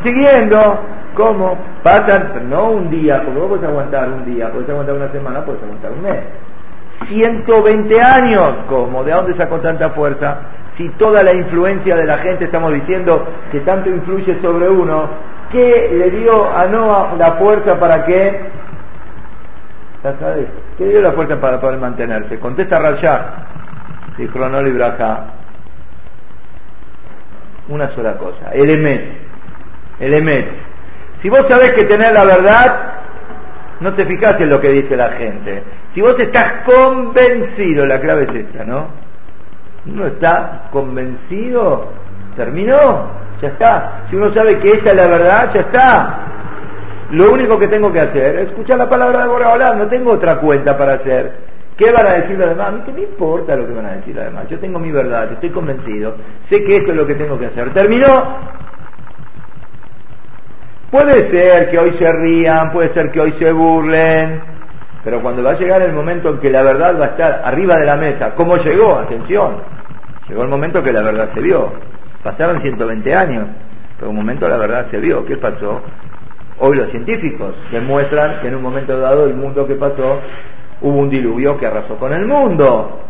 siguiendo. 0.05 0.79
¿Cómo? 1.17 1.57
Pasan, 1.85 2.49
no 2.49 2.71
un 2.71 2.91
día, 2.91 3.23
porque 3.25 3.39
vos 3.39 3.49
podés 3.49 3.65
aguantar 3.65 4.09
un 4.09 4.25
día, 4.25 4.51
podés 4.51 4.69
aguantar 4.69 4.97
una 4.97 5.13
semana, 5.13 5.45
podés 5.45 5.63
aguantar 5.63 5.93
un 5.93 6.03
mes 6.03 6.44
120 7.09 8.03
años. 8.03 8.55
¿Cómo? 8.69 9.05
¿De 9.05 9.13
dónde 9.13 9.37
sacó 9.37 9.61
tanta 9.61 9.91
fuerza? 9.91 10.39
Si 10.77 10.89
toda 10.91 11.23
la 11.23 11.33
influencia 11.33 11.95
de 11.97 12.05
la 12.05 12.19
gente, 12.19 12.47
estamos 12.47 12.73
diciendo 12.73 13.27
que 13.53 13.61
tanto 13.61 13.89
influye 13.91 14.41
sobre 14.41 14.69
uno, 14.69 15.09
¿qué 15.53 15.91
le 15.93 16.11
dio 16.11 16.51
a 16.51 16.67
Noah 16.67 17.15
la 17.17 17.33
fuerza 17.33 17.79
para 17.79 18.05
que... 18.05 18.51
¿Sabes? 20.03 20.49
¿Qué 20.77 20.85
dio 20.87 21.01
la 21.01 21.13
fuerza 21.13 21.41
para 21.41 21.61
poder 21.61 21.79
mantenerse? 21.79 22.39
Contesta 22.39 22.79
Rayá, 22.79 23.35
dijo 24.19 24.33
Cronol 24.33 24.67
y 24.67 24.73
Braja. 24.73 25.27
Una 27.69 27.91
sola 27.93 28.19
cosa, 28.19 28.51
el 28.53 28.69
emet. 28.69 29.17
El 30.01 30.13
emet. 30.15 30.49
Si 31.23 31.31
vos 31.31 31.47
sabés 31.49 31.73
que 31.73 31.85
tener 31.85 32.13
la 32.13 32.25
verdad, 32.25 32.94
no 33.81 33.95
te 33.95 34.07
fijas 34.07 34.41
en 34.41 34.51
lo 34.51 34.61
que 34.61 34.71
dice 34.71 34.97
la 34.97 35.11
gente. 35.11 35.63
Si 35.95 36.01
vos 36.01 36.19
estás 36.19 36.65
convencido, 36.65 37.87
la 37.87 38.01
clave 38.01 38.25
es 38.25 38.47
esta, 38.47 38.65
¿no? 38.65 38.89
Uno 39.87 40.07
está 40.07 40.69
convencido, 40.71 41.89
terminó, 42.37 43.09
ya 43.41 43.49
está. 43.49 44.05
Si 44.09 44.17
uno 44.17 44.33
sabe 44.33 44.59
que 44.59 44.73
esta 44.73 44.91
es 44.91 44.97
la 44.97 45.07
verdad, 45.07 45.51
ya 45.55 45.61
está. 45.61 46.21
Lo 47.11 47.33
único 47.33 47.59
que 47.59 47.69
tengo 47.69 47.93
que 47.93 48.01
hacer 48.01 48.37
es 48.37 48.49
escuchar 48.49 48.79
la 48.79 48.89
palabra 48.89 49.23
de 49.23 49.29
Boreolá, 49.29 49.75
no 49.75 49.87
tengo 49.89 50.13
otra 50.13 50.37
cuenta 50.39 50.77
para 50.77 50.95
hacer. 50.95 51.55
¿Qué 51.77 51.91
van 51.91 52.07
a 52.07 52.15
decir 52.15 52.39
los 52.39 52.49
demás? 52.49 52.69
A 52.69 52.71
mí 52.71 52.81
que 52.87 52.93
me 52.93 53.03
importa 53.03 53.57
lo 53.57 53.67
que 53.67 53.73
van 53.73 53.87
a 53.87 53.93
decir 53.97 54.15
los 54.15 54.25
demás. 54.25 54.49
Yo 54.49 54.59
tengo 54.59 54.79
mi 54.79 54.93
verdad, 54.93 55.33
estoy 55.33 55.51
convencido. 55.51 56.15
Sé 56.49 56.63
que 56.65 56.77
esto 56.77 56.93
es 56.93 56.97
lo 56.97 57.07
que 57.07 57.17
tengo 57.17 57.39
que 57.39 57.47
hacer. 57.47 57.73
Terminó, 57.75 58.39
Puede 60.95 61.29
ser 61.29 61.71
que 61.71 61.79
hoy 61.81 61.97
se 61.99 62.13
rían, 62.13 62.71
puede 62.71 62.95
ser 62.95 63.11
que 63.11 63.21
hoy 63.21 63.33
se 63.33 63.51
burlen, 63.51 64.41
pero 65.03 65.21
cuando 65.21 65.43
va 65.43 65.51
a 65.51 65.59
llegar 65.59 65.83
el 65.83 65.93
momento 65.93 66.29
en 66.29 66.39
que 66.39 66.49
la 66.49 66.63
verdad 66.63 66.97
va 67.01 67.07
a 67.07 67.09
estar 67.09 67.43
arriba 67.45 67.75
de 67.79 67.85
la 67.85 67.97
mesa, 67.97 68.33
¿cómo 68.37 68.57
llegó? 68.59 69.01
Atención, 69.01 69.57
llegó 70.29 70.45
el 70.45 70.49
momento 70.49 70.85
que 70.85 70.93
la 70.93 71.03
verdad 71.03 71.31
se 71.35 71.41
vio. 71.41 71.73
Pasaron 72.23 72.63
120 72.63 73.13
años, 73.13 73.49
pero 73.99 74.11
un 74.11 74.17
momento 74.19 74.49
la 74.49 74.57
verdad 74.57 74.87
se 74.93 74.99
vio. 74.99 75.27
¿Qué 75.27 75.37
pasó? 75.37 75.83
Hoy 76.61 76.77
los 76.77 76.89
científicos 76.93 77.57
demuestran 77.73 78.39
que 78.41 78.47
en 78.47 78.55
un 78.55 78.63
momento 78.63 78.97
dado 78.97 79.25
el 79.25 79.35
mundo 79.35 79.67
que 79.67 79.75
pasó 79.75 80.21
hubo 80.81 80.97
un 80.97 81.11
diluvio 81.11 81.59
que 81.59 81.67
arrasó 81.67 81.97
con 81.97 82.13
el 82.13 82.25
mundo. 82.25 83.01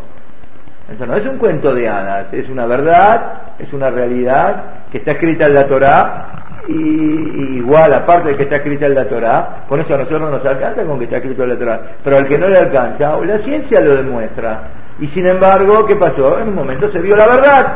Eso 0.91 1.05
no 1.05 1.15
es 1.15 1.25
un 1.27 1.37
cuento 1.37 1.71
de 1.71 1.87
hadas, 1.87 2.33
es 2.33 2.49
una 2.49 2.65
verdad, 2.65 3.53
es 3.59 3.71
una 3.73 3.91
realidad 3.91 4.85
que 4.91 4.97
está 4.97 5.11
escrita 5.11 5.45
en 5.45 5.53
la 5.53 5.67
Torá 5.67 6.44
y, 6.67 7.57
igual, 7.57 7.93
aparte 7.93 8.29
de 8.29 8.37
que 8.37 8.43
está 8.43 8.57
escrita 8.57 8.85
en 8.87 8.95
la 8.95 9.07
Torah, 9.07 9.65
con 9.67 9.79
eso 9.79 9.93
a 9.93 9.97
nosotros 9.97 10.31
nos 10.31 10.45
alcanza 10.45 10.83
con 10.83 10.97
que 10.97 11.05
está 11.05 11.17
escrito 11.17 11.43
en 11.43 11.49
la 11.49 11.57
Torah, 11.57 11.81
pero 12.03 12.17
al 12.17 12.27
que 12.27 12.37
no 12.37 12.47
le 12.47 12.57
alcanza, 12.57 13.17
la 13.23 13.37
ciencia 13.39 13.81
lo 13.81 13.95
demuestra. 13.95 14.63
Y 14.99 15.07
sin 15.07 15.27
embargo, 15.27 15.85
¿qué 15.85 15.95
pasó? 15.95 16.39
En 16.39 16.49
un 16.49 16.55
momento 16.55 16.89
se 16.91 16.99
vio 16.99 17.15
la 17.15 17.27
verdad. 17.27 17.73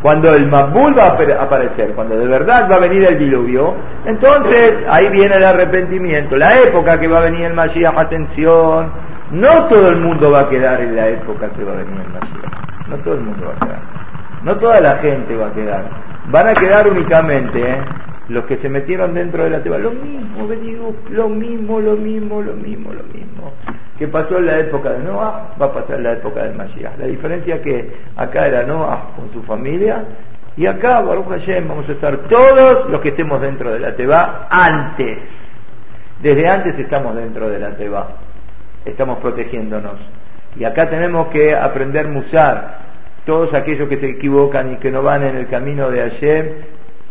Cuando 0.00 0.32
el 0.34 0.46
Mabul 0.46 0.96
va 0.96 1.04
a 1.04 1.42
aparecer, 1.42 1.92
cuando 1.94 2.16
de 2.16 2.26
verdad 2.26 2.70
va 2.70 2.76
a 2.76 2.80
venir 2.80 3.04
el 3.04 3.18
diluvio, 3.18 3.74
entonces 4.04 4.74
ahí 4.88 5.08
viene 5.08 5.36
el 5.36 5.44
arrepentimiento. 5.44 6.36
La 6.36 6.60
época 6.60 7.00
que 7.00 7.08
va 7.08 7.18
a 7.18 7.22
venir 7.22 7.46
el 7.46 7.54
Mashiach, 7.54 7.96
atención, 7.96 8.92
no 9.32 9.64
todo 9.64 9.88
el 9.88 9.96
mundo 9.96 10.30
va 10.30 10.40
a 10.40 10.48
quedar 10.48 10.80
en 10.80 10.94
la 10.94 11.08
época 11.08 11.48
que 11.50 11.64
va 11.64 11.72
a 11.72 11.76
venir 11.76 12.00
el 12.00 12.12
Mashiach. 12.12 12.88
No 12.88 12.96
todo 12.98 13.14
el 13.14 13.20
mundo 13.20 13.46
va 13.46 13.52
a 13.54 13.66
quedar. 13.66 13.80
No 14.44 14.56
toda 14.56 14.80
la 14.80 14.96
gente 14.98 15.34
va 15.34 15.46
a 15.48 15.52
quedar 15.52 15.84
van 16.30 16.48
a 16.48 16.54
quedar 16.54 16.88
únicamente, 16.88 17.60
¿eh? 17.60 17.78
los 18.28 18.44
que 18.46 18.56
se 18.58 18.68
metieron 18.68 19.14
dentro 19.14 19.44
de 19.44 19.50
la 19.50 19.62
teba, 19.62 19.78
lo 19.78 19.92
mismo, 19.92 20.48
digo, 20.48 20.96
lo 21.10 21.28
mismo, 21.28 21.80
lo 21.80 21.96
mismo, 21.96 22.42
lo 22.42 22.54
mismo, 22.54 22.92
lo 22.92 23.04
mismo. 23.04 23.52
Que 23.98 24.08
pasó 24.08 24.38
en 24.38 24.46
la 24.46 24.58
época 24.58 24.90
de 24.90 25.04
Noah, 25.04 25.54
va 25.60 25.66
a 25.66 25.72
pasar 25.72 25.96
en 25.96 26.02
la 26.02 26.12
época 26.12 26.42
del 26.42 26.56
Mashiach. 26.56 26.98
La 26.98 27.06
diferencia 27.06 27.56
es 27.56 27.60
que 27.62 27.92
acá 28.16 28.46
era 28.46 28.64
Noah 28.64 29.12
con 29.16 29.32
su 29.32 29.42
familia, 29.44 30.04
y 30.56 30.66
acá, 30.66 31.02
Baruch 31.02 31.28
Hashem, 31.28 31.68
vamos 31.68 31.86
a 31.88 31.92
estar 31.92 32.16
todos 32.28 32.88
los 32.90 33.00
que 33.02 33.10
estemos 33.10 33.40
dentro 33.42 33.70
de 33.70 33.78
la 33.78 33.94
Teba 33.94 34.48
antes. 34.50 35.18
Desde 36.22 36.48
antes 36.48 36.78
estamos 36.78 37.14
dentro 37.14 37.50
de 37.50 37.58
la 37.58 37.76
Teba. 37.76 38.08
Estamos 38.86 39.18
protegiéndonos. 39.18 39.98
Y 40.58 40.64
acá 40.64 40.88
tenemos 40.88 41.28
que 41.28 41.54
aprender 41.54 42.08
musar. 42.08 42.85
Todos 43.26 43.52
aquellos 43.52 43.88
que 43.88 43.98
se 43.98 44.08
equivocan 44.08 44.72
y 44.72 44.76
que 44.76 44.90
no 44.90 45.02
van 45.02 45.24
en 45.24 45.36
el 45.36 45.48
camino 45.48 45.90
de 45.90 46.00
Hashem, 46.00 46.46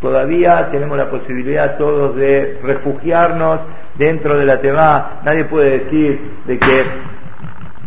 todavía 0.01 0.69
tenemos 0.71 0.97
la 0.97 1.09
posibilidad 1.09 1.77
todos 1.77 2.15
de 2.15 2.57
refugiarnos 2.63 3.59
dentro 3.97 4.37
de 4.37 4.45
la 4.45 4.61
Teba. 4.61 5.21
Nadie 5.23 5.45
puede 5.45 5.79
decir 5.79 6.19
de 6.47 6.57
que 6.57 6.85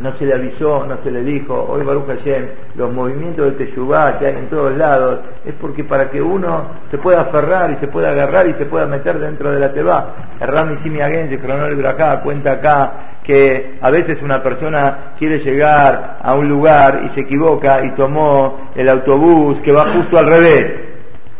no 0.00 0.16
se 0.16 0.26
le 0.26 0.34
avisó, 0.34 0.86
no 0.86 0.98
se 1.02 1.10
le 1.10 1.22
dijo, 1.22 1.54
hoy 1.68 1.84
Baruch 1.84 2.06
Hashem, 2.06 2.46
los 2.76 2.92
movimientos 2.92 3.46
de 3.46 3.64
Teshuvah 3.64 4.18
que 4.18 4.26
hay 4.26 4.34
en 4.36 4.48
todos 4.48 4.76
lados, 4.76 5.20
es 5.44 5.54
porque 5.60 5.84
para 5.84 6.10
que 6.10 6.22
uno 6.22 6.66
se 6.90 6.98
pueda 6.98 7.22
aferrar 7.22 7.70
y 7.72 7.76
se 7.76 7.88
pueda 7.88 8.10
agarrar 8.10 8.48
y 8.48 8.54
se 8.54 8.66
pueda 8.66 8.86
meter 8.86 9.18
dentro 9.18 9.50
de 9.50 9.58
la 9.58 9.72
Teba. 9.72 10.14
Rami 10.40 10.78
Simi 10.82 10.98
Cronol 11.38 11.74
Brajá, 11.74 12.20
cuenta 12.20 12.52
acá 12.52 12.92
que 13.24 13.78
a 13.80 13.90
veces 13.90 14.22
una 14.22 14.42
persona 14.42 15.14
quiere 15.18 15.40
llegar 15.40 16.18
a 16.22 16.34
un 16.34 16.48
lugar 16.48 17.02
y 17.04 17.14
se 17.14 17.20
equivoca 17.20 17.84
y 17.84 17.90
tomó 17.90 18.70
el 18.74 18.88
autobús 18.88 19.58
que 19.60 19.72
va 19.72 19.92
justo 19.92 20.18
al 20.18 20.26
revés. 20.26 20.72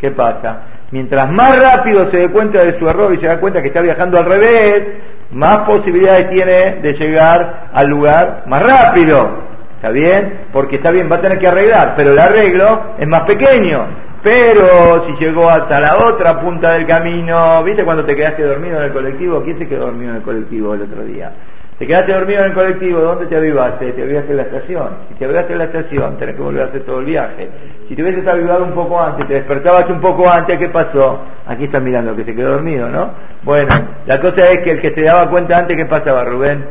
¿Qué 0.00 0.11
pasa? 0.11 0.62
Mientras 0.91 1.31
más 1.31 1.59
rápido 1.59 2.11
se 2.11 2.19
dé 2.19 2.29
cuenta 2.31 2.62
de 2.62 2.79
su 2.79 2.88
error 2.88 3.15
y 3.15 3.19
se 3.19 3.27
da 3.27 3.38
cuenta 3.38 3.61
que 3.61 3.69
está 3.69 3.83
viajando 3.83 4.19
al 4.19 4.25
revés, 4.25 4.85
más 5.30 5.58
posibilidades 5.58 6.30
tiene 6.30 6.80
de 6.80 6.92
llegar 6.94 7.68
al 7.73 7.88
lugar 7.88 8.44
más 8.47 8.62
rápido. 8.62 9.49
¿Está 9.76 9.90
bien? 9.90 10.47
Porque 10.52 10.76
está 10.76 10.90
bien, 10.90 11.08
va 11.11 11.16
a 11.16 11.20
tener 11.20 11.38
que 11.38 11.47
arreglar, 11.47 11.94
pero 11.97 12.12
el 12.12 12.18
arreglo 12.18 12.94
es 12.99 13.06
más 13.06 13.23
pequeño. 13.23 13.87
Pero 14.23 15.06
si 15.06 15.25
llegó 15.25 15.49
hasta 15.49 15.78
la 15.78 15.97
otra 15.99 16.40
punta 16.40 16.73
del 16.73 16.87
camino, 16.87 17.62
¿viste 17.62 17.85
cuando 17.85 18.04
te 18.04 18.16
quedaste 18.16 18.42
dormido 18.42 18.78
en 18.78 18.87
el 18.87 18.92
colectivo? 18.92 19.42
¿Quién 19.44 19.58
se 19.58 19.68
quedó 19.68 19.87
dormido 19.87 20.11
en 20.11 20.16
el 20.16 20.23
colectivo 20.23 20.75
el 20.75 20.82
otro 20.82 21.04
día? 21.04 21.32
Te 21.78 21.87
quedaste 21.87 22.12
dormido 22.12 22.40
en 22.40 22.47
el 22.47 22.54
colectivo, 22.54 23.00
¿dónde 23.00 23.26
te 23.26 23.37
avivaste? 23.37 23.92
Te 23.92 24.02
avivaste 24.02 24.32
en 24.32 24.37
la 24.37 24.42
estación. 24.42 24.88
Si 25.08 25.14
te 25.14 25.25
avivaste 25.25 25.52
en 25.52 25.58
la 25.58 25.64
estación, 25.66 26.16
tenés 26.18 26.35
que 26.35 26.42
volver 26.42 26.62
a 26.62 26.66
hacer 26.66 26.82
todo 26.82 26.99
el 26.99 27.04
viaje. 27.04 27.49
Si 27.88 27.94
te 27.94 28.02
hubieses 28.02 28.26
avivado 28.26 28.64
un 28.64 28.73
poco 28.73 29.00
antes, 29.00 29.28
te 29.28 29.35
despertabas 29.35 29.88
un 29.88 30.00
poco 30.00 30.28
antes, 30.28 30.58
¿qué 30.58 30.68
pasó? 30.70 31.20
Aquí 31.47 31.64
están 31.64 31.85
mirando 31.85 32.16
que 32.16 32.25
se 32.25 32.35
quedó 32.35 32.54
dormido, 32.54 32.88
¿no? 32.88 33.11
Bueno, 33.44 33.73
la 34.06 34.20
cosa 34.20 34.49
es 34.50 34.58
que 34.62 34.73
el 34.73 34.80
que 34.80 34.92
se 34.92 35.02
daba 35.02 35.30
cuenta 35.30 35.56
antes, 35.56 35.76
¿qué 35.76 35.87
pasaba, 35.87 36.25
Rubén? 36.25 36.66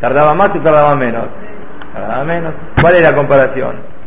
¿Tardaba 0.00 0.32
más 0.34 0.50
o 0.50 0.60
tardaba 0.60 0.94
menos? 0.94 1.24
Tardaba 1.92 2.22
menos. 2.22 2.54
¿Cuál 2.80 2.94
es 2.94 3.02
la 3.02 3.16
comparación? 3.16 3.97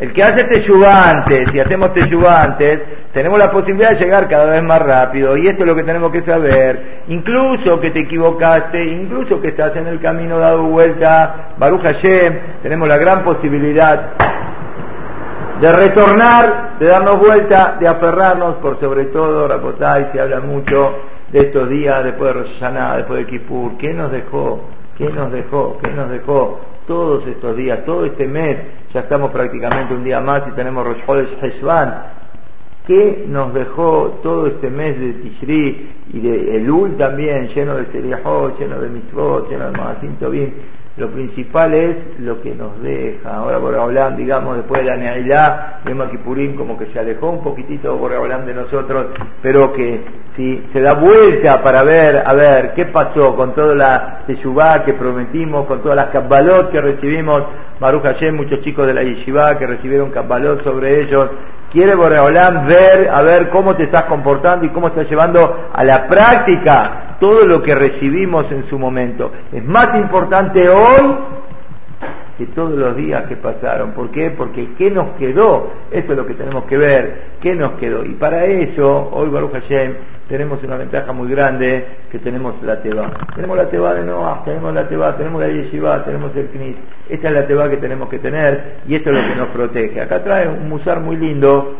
El 0.00 0.12
que 0.12 0.24
hace 0.24 0.44
teyuba 0.44 1.08
antes, 1.08 1.54
y 1.54 1.60
hacemos 1.60 1.92
teyuba 1.92 2.42
antes, 2.42 2.80
tenemos 3.12 3.38
la 3.38 3.50
posibilidad 3.52 3.90
de 3.90 4.04
llegar 4.04 4.28
cada 4.28 4.46
vez 4.46 4.62
más 4.62 4.82
rápido, 4.82 5.36
y 5.36 5.46
esto 5.46 5.62
es 5.62 5.68
lo 5.68 5.76
que 5.76 5.84
tenemos 5.84 6.10
que 6.10 6.22
saber. 6.22 7.02
Incluso 7.08 7.80
que 7.80 7.90
te 7.90 8.00
equivocaste, 8.00 8.82
incluso 8.82 9.40
que 9.40 9.48
estás 9.48 9.76
en 9.76 9.86
el 9.86 10.00
camino 10.00 10.38
dado 10.38 10.64
vuelta, 10.64 11.54
Baruch 11.58 11.82
Hashem, 11.82 12.38
tenemos 12.62 12.88
la 12.88 12.98
gran 12.98 13.22
posibilidad 13.22 14.14
de 15.60 15.72
retornar, 15.72 16.76
de 16.80 16.86
darnos 16.86 17.20
vuelta, 17.20 17.76
de 17.78 17.86
aferrarnos, 17.86 18.56
por 18.56 18.80
sobre 18.80 19.04
todo, 19.06 19.46
Rapotay, 19.46 20.10
se 20.12 20.20
habla 20.20 20.40
mucho 20.40 20.92
de 21.30 21.38
estos 21.38 21.68
días 21.68 22.02
después 22.02 22.34
de 22.34 22.40
Rosh 22.40 22.96
después 22.96 23.20
de 23.20 23.26
Kippur, 23.26 23.78
¿qué 23.78 23.94
nos 23.94 24.10
dejó? 24.10 24.60
¿Qué 24.98 25.08
nos 25.08 25.32
dejó? 25.32 25.78
¿Qué 25.82 25.90
nos 25.90 26.10
dejó? 26.10 26.60
Todos 26.86 27.26
estos 27.26 27.56
días, 27.56 27.84
todo 27.84 28.04
este 28.04 28.26
mes, 28.26 28.56
ya 28.94 29.00
estamos 29.00 29.32
prácticamente 29.32 29.92
un 29.92 30.04
día 30.04 30.20
más 30.20 30.44
y 30.46 30.52
tenemos 30.52 30.86
Rosh 30.86 31.04
Chodesh 31.04 31.36
Heshvan. 31.42 32.04
¿Qué 32.86 33.24
nos 33.28 33.52
dejó 33.52 34.20
todo 34.22 34.46
este 34.46 34.70
mes 34.70 35.00
de 35.00 35.14
Tishri 35.14 35.90
y 36.12 36.20
de 36.20 36.56
Elul 36.56 36.96
también, 36.96 37.48
lleno 37.48 37.74
de 37.74 37.86
Seriahot, 37.86 38.56
lleno 38.56 38.80
de 38.80 38.88
Mitzvot, 38.90 39.50
lleno 39.50 39.70
de 39.72 39.76
Magasin 39.76 40.16
Tobin? 40.16 40.54
Lo 40.96 41.10
principal 41.10 41.74
es 41.74 41.96
lo 42.20 42.40
que 42.40 42.54
nos 42.54 42.80
deja. 42.80 43.34
Ahora 43.34 43.58
Boreolam, 43.58 44.16
digamos, 44.16 44.58
después 44.58 44.80
de 44.80 44.90
la 44.90 44.96
Neailá, 44.96 45.80
vemos 45.84 46.06
a 46.06 46.56
como 46.56 46.78
que 46.78 46.86
se 46.92 47.00
alejó 47.00 47.30
un 47.30 47.42
poquitito 47.42 47.96
Boreolam 47.96 48.46
de 48.46 48.54
nosotros, 48.54 49.06
pero 49.42 49.72
que 49.72 50.04
si 50.36 50.64
se 50.72 50.80
da 50.80 50.92
vuelta 50.92 51.60
para 51.64 51.82
ver, 51.82 52.22
a 52.24 52.32
ver, 52.34 52.74
qué 52.74 52.86
pasó 52.86 53.34
con 53.34 53.56
toda 53.56 53.74
la 53.74 54.20
Teshuvá 54.28 54.84
que 54.84 54.94
prometimos, 54.94 55.66
con 55.66 55.82
todas 55.82 55.96
las 55.96 56.10
Kabbalot 56.10 56.70
que 56.70 56.80
recibimos, 56.80 57.42
Maruja 57.80 58.14
Hashem, 58.14 58.36
muchos 58.36 58.60
chicos 58.60 58.86
de 58.86 58.94
la 58.94 59.02
Yeshiva 59.02 59.58
que 59.58 59.66
recibieron 59.66 60.12
Kabbalot 60.12 60.62
sobre 60.62 61.02
ellos, 61.02 61.28
quiere 61.72 61.96
Boreolam 61.96 62.68
ver, 62.68 63.10
a 63.12 63.20
ver 63.22 63.50
cómo 63.50 63.74
te 63.74 63.82
estás 63.82 64.04
comportando 64.04 64.64
y 64.64 64.68
cómo 64.68 64.86
estás 64.88 65.10
llevando 65.10 65.70
a 65.72 65.82
la 65.82 66.06
práctica 66.06 67.13
todo 67.24 67.46
lo 67.46 67.62
que 67.62 67.74
recibimos 67.74 68.52
en 68.52 68.68
su 68.68 68.78
momento. 68.78 69.32
Es 69.50 69.64
más 69.64 69.96
importante 69.96 70.68
hoy 70.68 71.16
que 72.36 72.44
todos 72.48 72.72
los 72.72 72.94
días 72.96 73.22
que 73.28 73.36
pasaron. 73.36 73.92
¿Por 73.92 74.10
qué? 74.10 74.30
Porque 74.30 74.74
¿qué 74.76 74.90
nos 74.90 75.12
quedó? 75.16 75.72
Eso 75.90 76.12
es 76.12 76.18
lo 76.18 76.26
que 76.26 76.34
tenemos 76.34 76.64
que 76.64 76.76
ver. 76.76 77.22
¿Qué 77.40 77.54
nos 77.54 77.78
quedó? 77.78 78.04
Y 78.04 78.10
para 78.10 78.44
eso, 78.44 79.08
hoy 79.10 79.30
Baruch 79.30 79.52
Hashem, 79.52 79.94
tenemos 80.28 80.62
una 80.64 80.76
ventaja 80.76 81.14
muy 81.14 81.30
grande, 81.30 81.86
que 82.12 82.18
tenemos 82.18 82.62
la 82.62 82.82
Teba. 82.82 83.10
Tenemos 83.34 83.56
la 83.56 83.70
Teba 83.70 83.94
de 83.94 84.04
Noah, 84.04 84.42
tenemos 84.44 84.74
la 84.74 84.86
Teba, 84.86 85.16
tenemos 85.16 85.40
la 85.40 85.48
Yeshiva, 85.48 86.04
tenemos 86.04 86.36
el 86.36 86.48
Knis. 86.48 86.76
Esta 87.08 87.28
es 87.28 87.34
la 87.34 87.46
Teba 87.46 87.70
que 87.70 87.78
tenemos 87.78 88.10
que 88.10 88.18
tener 88.18 88.80
y 88.86 88.96
esto 88.96 89.08
es 89.08 89.16
lo 89.16 89.32
que 89.32 89.40
nos 89.40 89.48
protege. 89.48 89.98
Acá 89.98 90.22
trae 90.22 90.46
un 90.46 90.68
musar 90.68 91.00
muy 91.00 91.16
lindo, 91.16 91.74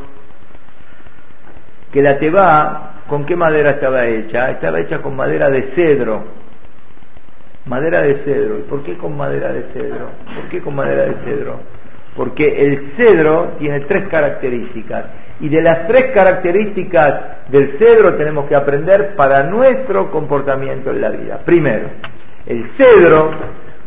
que 1.92 2.00
la 2.00 2.18
Teba, 2.18 2.93
¿con 3.08 3.24
qué 3.24 3.36
madera 3.36 3.70
estaba 3.70 4.06
hecha? 4.06 4.50
Estaba 4.50 4.80
hecha 4.80 5.00
con 5.02 5.16
madera 5.16 5.50
de 5.50 5.72
cedro 5.74 6.44
Madera 7.66 8.02
de 8.02 8.16
cedro. 8.24 8.58
¿Y 8.58 8.62
por 8.62 8.82
qué 8.82 8.96
con 8.98 9.16
madera 9.16 9.52
de 9.52 9.62
cedro? 9.72 10.10
¿Por 10.34 10.48
qué 10.50 10.60
con 10.60 10.74
madera 10.74 11.04
de 11.04 11.14
cedro? 11.24 11.60
Porque 12.14 12.62
el 12.62 12.92
cedro 12.96 13.52
tiene 13.58 13.80
tres 13.80 14.06
características. 14.08 15.06
Y 15.40 15.48
de 15.48 15.62
las 15.62 15.88
tres 15.88 16.12
características 16.12 17.48
del 17.48 17.78
cedro 17.78 18.16
tenemos 18.16 18.46
que 18.46 18.54
aprender 18.54 19.16
para 19.16 19.44
nuestro 19.44 20.10
comportamiento 20.10 20.90
en 20.90 21.00
la 21.00 21.08
vida. 21.08 21.40
Primero, 21.44 21.88
el 22.46 22.70
cedro, 22.76 23.30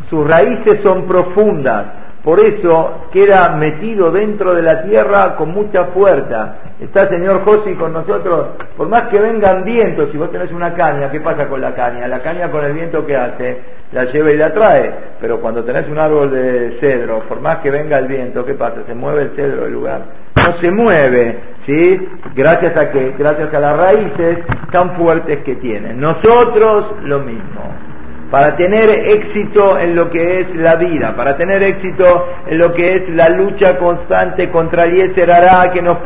sus 0.09 0.27
raíces 0.27 0.81
son 0.81 1.07
profundas, 1.07 1.85
por 2.23 2.39
eso 2.39 3.07
queda 3.11 3.55
metido 3.55 4.11
dentro 4.11 4.55
de 4.55 4.63
la 4.63 4.83
tierra 4.83 5.35
con 5.35 5.51
mucha 5.51 5.85
fuerza. 5.85 6.55
Está 6.79 7.09
señor 7.09 7.43
Josi 7.43 7.73
con 7.73 7.91
nosotros, 7.91 8.49
por 8.77 8.87
más 8.87 9.07
que 9.07 9.19
vengan 9.19 9.63
vientos, 9.63 10.11
si 10.11 10.17
vos 10.17 10.31
tenés 10.31 10.51
una 10.51 10.75
caña, 10.75 11.09
¿qué 11.09 11.19
pasa 11.19 11.47
con 11.47 11.59
la 11.59 11.73
caña? 11.73 12.07
La 12.07 12.19
caña 12.19 12.51
con 12.51 12.63
el 12.63 12.73
viento 12.73 13.03
que 13.03 13.15
hace, 13.15 13.61
la 13.91 14.05
lleva 14.05 14.31
y 14.31 14.37
la 14.37 14.53
trae, 14.53 14.93
pero 15.19 15.41
cuando 15.41 15.63
tenés 15.63 15.87
un 15.87 15.97
árbol 15.97 16.29
de 16.29 16.77
cedro, 16.79 17.23
por 17.27 17.41
más 17.41 17.57
que 17.57 17.71
venga 17.71 17.97
el 17.97 18.07
viento, 18.07 18.45
¿qué 18.45 18.53
pasa? 18.53 18.83
Se 18.85 18.93
mueve 18.93 19.23
el 19.23 19.29
cedro 19.31 19.63
del 19.63 19.73
lugar. 19.73 20.01
No 20.35 20.53
se 20.57 20.69
mueve, 20.69 21.39
¿sí? 21.65 21.99
Gracias 22.35 22.77
a 22.77 22.91
que, 22.91 23.15
gracias 23.17 23.51
a 23.51 23.59
las 23.59 23.75
raíces 23.75 24.37
tan 24.71 24.95
fuertes 24.97 25.39
que 25.39 25.55
tienen. 25.55 25.99
Nosotros 25.99 26.93
lo 27.01 27.19
mismo 27.21 27.86
para 28.31 28.55
tener 28.55 28.89
éxito 28.89 29.77
en 29.77 29.95
lo 29.95 30.09
que 30.09 30.41
es 30.41 30.55
la 30.55 30.75
vida, 30.75 31.15
para 31.15 31.37
tener 31.37 31.63
éxito 31.63 32.27
en 32.47 32.57
lo 32.57 32.73
que 32.73 32.95
es 32.95 33.09
la 33.09 33.29
lucha 33.29 33.77
constante 33.77 34.49
contra 34.49 34.85
el 34.85 34.95
Yeser 34.95 35.31
que 35.73 35.81
nos 35.81 35.97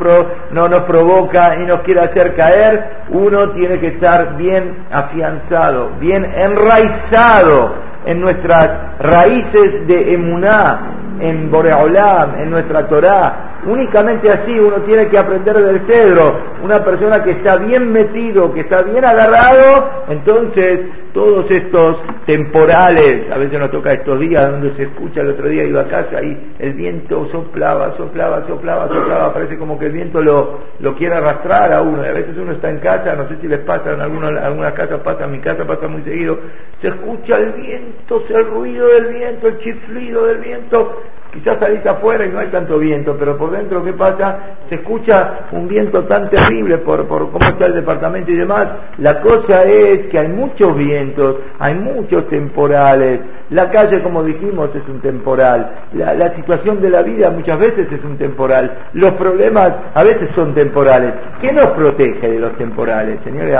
no 0.51 0.67
nos 0.67 0.81
provoca 0.83 1.55
y 1.59 1.65
nos 1.65 1.81
quiere 1.81 2.01
hacer 2.01 2.35
caer, 2.35 3.05
uno 3.09 3.51
tiene 3.51 3.79
que 3.79 3.87
estar 3.87 4.37
bien 4.37 4.85
afianzado, 4.91 5.91
bien 5.99 6.25
enraizado 6.25 7.73
en 8.05 8.19
nuestras 8.19 8.99
raíces 8.99 9.87
de 9.87 10.13
emuná, 10.13 10.79
en 11.19 11.51
Boreolam, 11.51 12.39
en 12.39 12.49
nuestra 12.49 12.87
Torá. 12.87 13.50
Únicamente 13.65 14.31
así 14.31 14.59
uno 14.59 14.77
tiene 14.81 15.07
que 15.07 15.17
aprender 15.17 15.55
del 15.55 15.81
cedro. 15.85 16.39
Una 16.63 16.83
persona 16.83 17.23
que 17.23 17.31
está 17.31 17.57
bien 17.57 17.91
metido, 17.91 18.51
que 18.53 18.61
está 18.61 18.81
bien 18.81 19.05
agarrado, 19.05 19.89
entonces 20.09 20.79
todos 21.13 21.49
estos 21.51 21.97
temporales, 22.25 23.29
a 23.31 23.37
veces 23.37 23.59
nos 23.59 23.71
toca 23.71 23.93
estos 23.93 24.19
días 24.19 24.49
donde 24.49 24.73
se 24.75 24.83
escucha, 24.83 25.21
el 25.21 25.31
otro 25.31 25.47
día 25.49 25.63
iba 25.63 25.81
a 25.81 25.87
casa 25.87 26.23
y 26.23 26.55
el 26.59 26.73
viento 26.73 27.27
soplaba, 27.31 27.95
soplaba, 27.97 28.45
soplaba, 28.47 28.87
soplaba, 28.87 29.33
parece 29.33 29.57
como 29.57 29.77
que 29.77 29.87
el 29.87 29.91
viento 29.91 30.21
lo, 30.21 30.59
lo 30.79 30.95
quiere 30.95 31.15
arrastrar 31.15 31.73
a 31.73 31.81
uno. 31.81 32.03
Y 32.03 32.07
a 32.07 32.13
veces 32.13 32.35
uno 32.37 32.53
está 32.53 32.69
en 32.69 32.79
casa, 32.79 33.15
no 33.15 33.27
sé 33.27 33.37
si 33.41 33.47
les 33.47 33.59
pasa, 33.59 33.93
en 33.93 34.01
algunas, 34.01 34.41
algunas 34.43 34.73
casas 34.73 35.01
pasa, 35.01 35.25
en 35.25 35.31
mi 35.31 35.39
casa 35.39 35.65
pasa 35.65 35.87
muy 35.87 36.01
seguido, 36.03 36.39
se 36.81 36.87
escucha 36.87 37.37
el 37.37 37.51
viento, 37.53 38.23
el 38.29 38.45
ruido 38.45 38.87
del 38.87 39.07
viento, 39.07 39.47
el 39.47 39.59
chiflido 39.59 40.25
del 40.25 40.37
viento, 40.37 41.01
Quizás 41.31 41.59
salís 41.59 41.85
afuera 41.85 42.25
y 42.25 42.29
no 42.29 42.39
hay 42.39 42.47
tanto 42.47 42.77
viento, 42.77 43.15
pero 43.17 43.37
por 43.37 43.51
dentro, 43.51 43.83
¿qué 43.83 43.93
pasa? 43.93 44.57
Se 44.67 44.75
escucha 44.75 45.47
un 45.51 45.67
viento 45.67 46.03
tan 46.03 46.29
terrible 46.29 46.79
por, 46.79 47.07
por 47.07 47.31
cómo 47.31 47.45
está 47.45 47.67
el 47.67 47.75
departamento 47.75 48.31
y 48.31 48.35
demás. 48.35 48.67
La 48.97 49.21
cosa 49.21 49.63
es 49.63 50.07
que 50.07 50.19
hay 50.19 50.27
muchos 50.27 50.75
vientos, 50.75 51.37
hay 51.59 51.75
muchos 51.75 52.27
temporales. 52.27 53.21
La 53.49 53.69
calle, 53.69 54.01
como 54.01 54.23
dijimos, 54.23 54.69
es 54.75 54.87
un 54.87 55.01
temporal. 55.01 55.71
La, 55.93 56.35
situación 56.35 56.81
de 56.81 56.89
la 56.89 57.01
vida 57.01 57.29
muchas 57.29 57.59
veces 57.59 57.91
es 57.91 58.03
un 58.03 58.17
temporal. 58.17 58.71
Los 58.93 59.11
problemas 59.13 59.73
a 59.93 60.03
veces 60.03 60.29
son 60.35 60.53
temporales. 60.53 61.13
¿Qué 61.41 61.51
nos 61.51 61.67
protege 61.71 62.29
de 62.29 62.39
los 62.39 62.57
temporales, 62.57 63.19
señores 63.23 63.57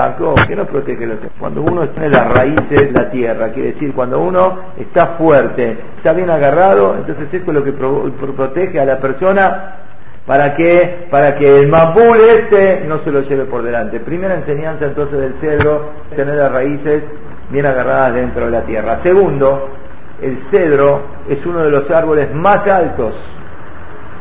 ¿Qué 0.47 0.55
nos 0.55 0.67
protege 0.67 0.99
de 0.99 1.07
los 1.07 1.19
temporales? 1.19 1.39
Cuando 1.39 1.61
uno 1.63 1.83
en 1.83 2.11
las 2.11 2.33
raíces 2.33 2.69
de 2.69 2.91
la 2.91 3.09
tierra, 3.09 3.49
quiere 3.51 3.73
decir, 3.73 3.93
cuando 3.93 4.19
uno 4.21 4.59
está 4.77 5.07
fuerte, 5.17 5.77
está 5.97 6.13
bien 6.13 6.29
agarrado, 6.29 6.95
entonces 6.95 7.27
esto 7.31 7.51
es 7.51 7.57
lo 7.57 7.60
que 7.63 7.73
protege 7.73 8.79
a 8.79 8.85
la 8.85 8.99
persona 8.99 9.75
para 10.25 10.55
que 10.55 11.07
para 11.09 11.35
que 11.35 11.59
el 11.59 11.67
mambul 11.67 12.19
este 12.19 12.85
no 12.87 12.99
se 12.99 13.11
lo 13.11 13.21
lleve 13.21 13.45
por 13.45 13.63
delante. 13.63 13.99
Primera 13.99 14.35
enseñanza 14.35 14.85
entonces 14.85 15.19
del 15.19 15.33
cedro, 15.41 15.91
tener 16.15 16.35
las 16.35 16.51
raíces 16.51 17.03
bien 17.49 17.65
agarradas 17.65 18.13
dentro 18.13 18.45
de 18.45 18.51
la 18.51 18.61
tierra. 18.61 18.99
Segundo, 19.03 19.69
el 20.21 20.37
cedro 20.51 21.01
es 21.27 21.45
uno 21.45 21.63
de 21.63 21.71
los 21.71 21.89
árboles 21.89 22.33
más 22.33 22.67
altos. 22.67 23.15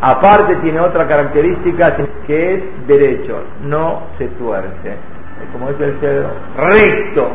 Aparte 0.00 0.56
tiene 0.56 0.80
otra 0.80 1.06
característica 1.06 1.94
que 2.26 2.54
es 2.54 2.86
derecho, 2.86 3.42
no 3.62 4.04
se 4.16 4.28
tuerce. 4.28 4.96
Como 5.52 5.68
es 5.70 5.80
el 5.80 5.98
cedro, 6.00 6.30
recto. 6.56 7.30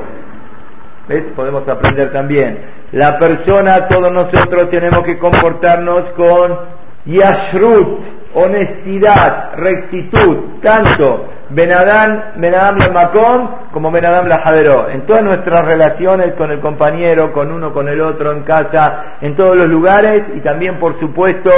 ¿Ves? 1.07 1.23
Podemos 1.35 1.67
aprender 1.67 2.11
también. 2.11 2.57
La 2.95 3.19
persona, 3.19 3.89
todos 3.89 4.09
nosotros 4.09 4.69
tenemos 4.69 5.03
que 5.03 5.17
comportarnos 5.17 6.11
con 6.11 6.57
yashrut, 7.03 7.99
honestidad, 8.33 9.51
rectitud, 9.57 10.61
tanto 10.61 11.25
Benadam, 11.49 12.37
Benadam 12.37 12.77
la 12.77 12.89
Macón 12.89 13.49
como 13.71 13.91
Benadam 13.91 14.27
la 14.27 14.39
Jaderó. 14.39 14.89
En 14.89 15.05
todas 15.05 15.23
nuestras 15.23 15.65
relaciones 15.65 16.33
con 16.35 16.51
el 16.51 16.59
compañero, 16.59 17.33
con 17.33 17.51
uno, 17.51 17.73
con 17.73 17.89
el 17.89 18.01
otro, 18.01 18.31
en 18.31 18.43
casa, 18.43 19.17
en 19.21 19.35
todos 19.35 19.55
los 19.55 19.67
lugares 19.67 20.23
y 20.35 20.41
también, 20.41 20.79
por 20.79 20.99
supuesto, 20.99 21.51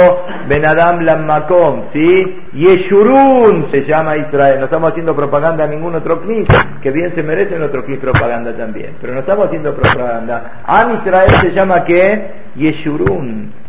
Benadam 0.48 1.00
la 1.00 1.16
Macón, 1.16 1.86
¿sí? 1.92 2.48
Yeshurun 2.52 3.70
se 3.70 3.84
llama 3.84 4.16
Israel. 4.16 4.58
No 4.58 4.64
estamos 4.64 4.90
haciendo 4.90 5.14
propaganda 5.14 5.64
a 5.64 5.68
ningún 5.68 5.94
otro 5.94 6.20
knis, 6.20 6.48
que 6.82 6.90
bien 6.90 7.14
se 7.14 7.22
merece 7.22 7.56
en 7.56 7.62
otro 7.62 7.84
knis 7.84 7.98
propaganda 7.98 8.52
también. 8.56 8.96
Pero 9.00 9.14
no 9.14 9.20
estamos 9.20 9.46
haciendo 9.46 9.74
propaganda. 9.74 10.62
Am 10.64 10.96
Israel 10.96 11.30
se 11.40 11.52
llama 11.52 11.84
¿qué? 11.84 12.32
Yeshurun. 12.56 13.67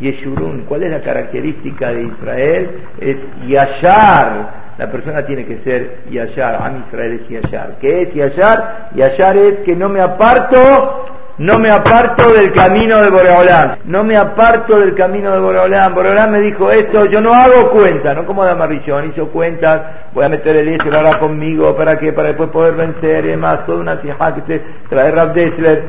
Yeshurun. 0.00 0.64
¿Cuál 0.66 0.84
es 0.84 0.90
la 0.90 1.00
característica 1.00 1.90
de 1.92 2.02
Israel? 2.02 2.70
Es 3.00 3.16
Yashar. 3.46 4.60
La 4.78 4.90
persona 4.90 5.24
tiene 5.26 5.44
que 5.44 5.58
ser 5.58 6.04
Yashar. 6.10 6.56
Am 6.62 6.84
Israel 6.88 7.20
es 7.20 7.28
Yashar. 7.28 7.76
¿Qué 7.80 8.02
es 8.02 8.14
Yashar? 8.14 8.90
Yashar 8.94 9.36
es 9.36 9.58
que 9.60 9.76
no 9.76 9.88
me 9.88 10.00
aparto 10.00 11.06
no 11.40 11.58
me 11.58 11.70
aparto 11.70 12.34
del 12.34 12.52
camino 12.52 13.00
de 13.00 13.08
Boreolán, 13.08 13.78
no 13.86 14.04
me 14.04 14.14
aparto 14.14 14.78
del 14.78 14.94
camino 14.94 15.32
de 15.32 15.38
Boreolán. 15.38 15.94
Boreolán 15.94 16.32
me 16.32 16.40
dijo 16.40 16.70
esto, 16.70 17.06
yo 17.06 17.22
no 17.22 17.32
hago 17.32 17.70
cuenta, 17.70 18.12
no 18.12 18.26
como 18.26 18.44
Damarrillón, 18.44 19.08
hizo 19.08 19.28
cuentas, 19.28 19.80
voy 20.12 20.26
a 20.26 20.28
meter 20.28 20.56
el 20.56 20.76
lo 20.76 20.96
ahora 20.98 21.18
conmigo, 21.18 21.74
¿para 21.74 21.98
qué? 21.98 22.12
Para 22.12 22.28
después 22.28 22.50
poder 22.50 22.74
vencer 22.74 23.24
y 23.24 23.28
demás, 23.28 23.64
toda 23.64 23.78
una 23.78 24.02
tija 24.02 24.34
que 24.34 24.42
se 24.42 24.62
trae 24.90 25.10
Rab 25.12 25.32
Dessler. 25.32 25.84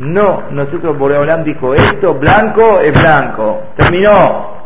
No, 0.00 0.44
nosotros 0.50 0.96
Boreolán 0.98 1.44
dijo 1.44 1.74
esto, 1.74 2.14
blanco 2.14 2.80
es 2.80 2.92
blanco, 2.92 3.60
terminó, 3.76 4.60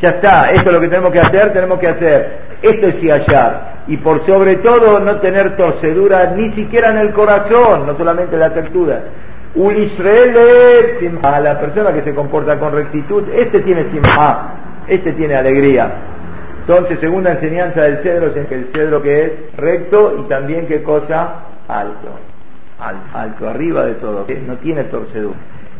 ya 0.00 0.10
está, 0.10 0.50
esto 0.50 0.70
es 0.70 0.74
lo 0.74 0.80
que 0.80 0.88
tenemos 0.88 1.12
que 1.12 1.20
hacer, 1.20 1.52
tenemos 1.52 1.78
que 1.78 1.88
hacer. 1.88 2.38
Esto 2.60 2.88
es 2.88 2.94
hallar. 3.02 3.84
Y 3.86 3.98
por 3.98 4.26
sobre 4.26 4.56
todo 4.56 4.98
no 4.98 5.20
tener 5.20 5.56
torcedura 5.56 6.32
ni 6.36 6.52
siquiera 6.54 6.90
en 6.90 6.98
el 6.98 7.12
corazón, 7.12 7.86
no 7.86 7.96
solamente 7.96 8.34
en 8.34 8.40
la 8.40 8.54
textura. 8.54 9.00
Un 9.54 9.76
Israel 9.76 10.36
a 11.22 11.40
la 11.40 11.60
persona 11.60 11.92
que 11.92 12.02
se 12.02 12.14
comporta 12.14 12.58
con 12.58 12.72
rectitud, 12.72 13.28
este 13.34 13.60
tiene 13.60 13.90
simha, 13.90 14.54
este 14.88 15.12
tiene 15.12 15.36
alegría. 15.36 15.92
Entonces, 16.60 16.98
segunda 17.00 17.32
enseñanza 17.32 17.82
del 17.82 17.98
cedro 17.98 18.28
es 18.28 18.46
que 18.46 18.54
el 18.54 18.70
cedro 18.72 19.02
que 19.02 19.24
es 19.24 19.32
recto 19.56 20.16
y 20.18 20.28
también 20.28 20.66
qué 20.66 20.82
cosa 20.82 21.44
alto, 21.68 22.18
alto, 22.82 23.18
alto 23.18 23.48
arriba 23.48 23.84
de 23.86 23.94
todo, 23.94 24.26
no 24.46 24.56
tiene 24.56 24.84
torcedura. 24.84 25.36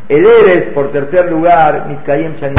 El 0.09 0.27
Eres, 0.27 0.73
por 0.75 0.91
tercer 0.93 1.31
lugar, 1.31 1.87
Miskayem 1.89 2.35
Shani 2.35 2.57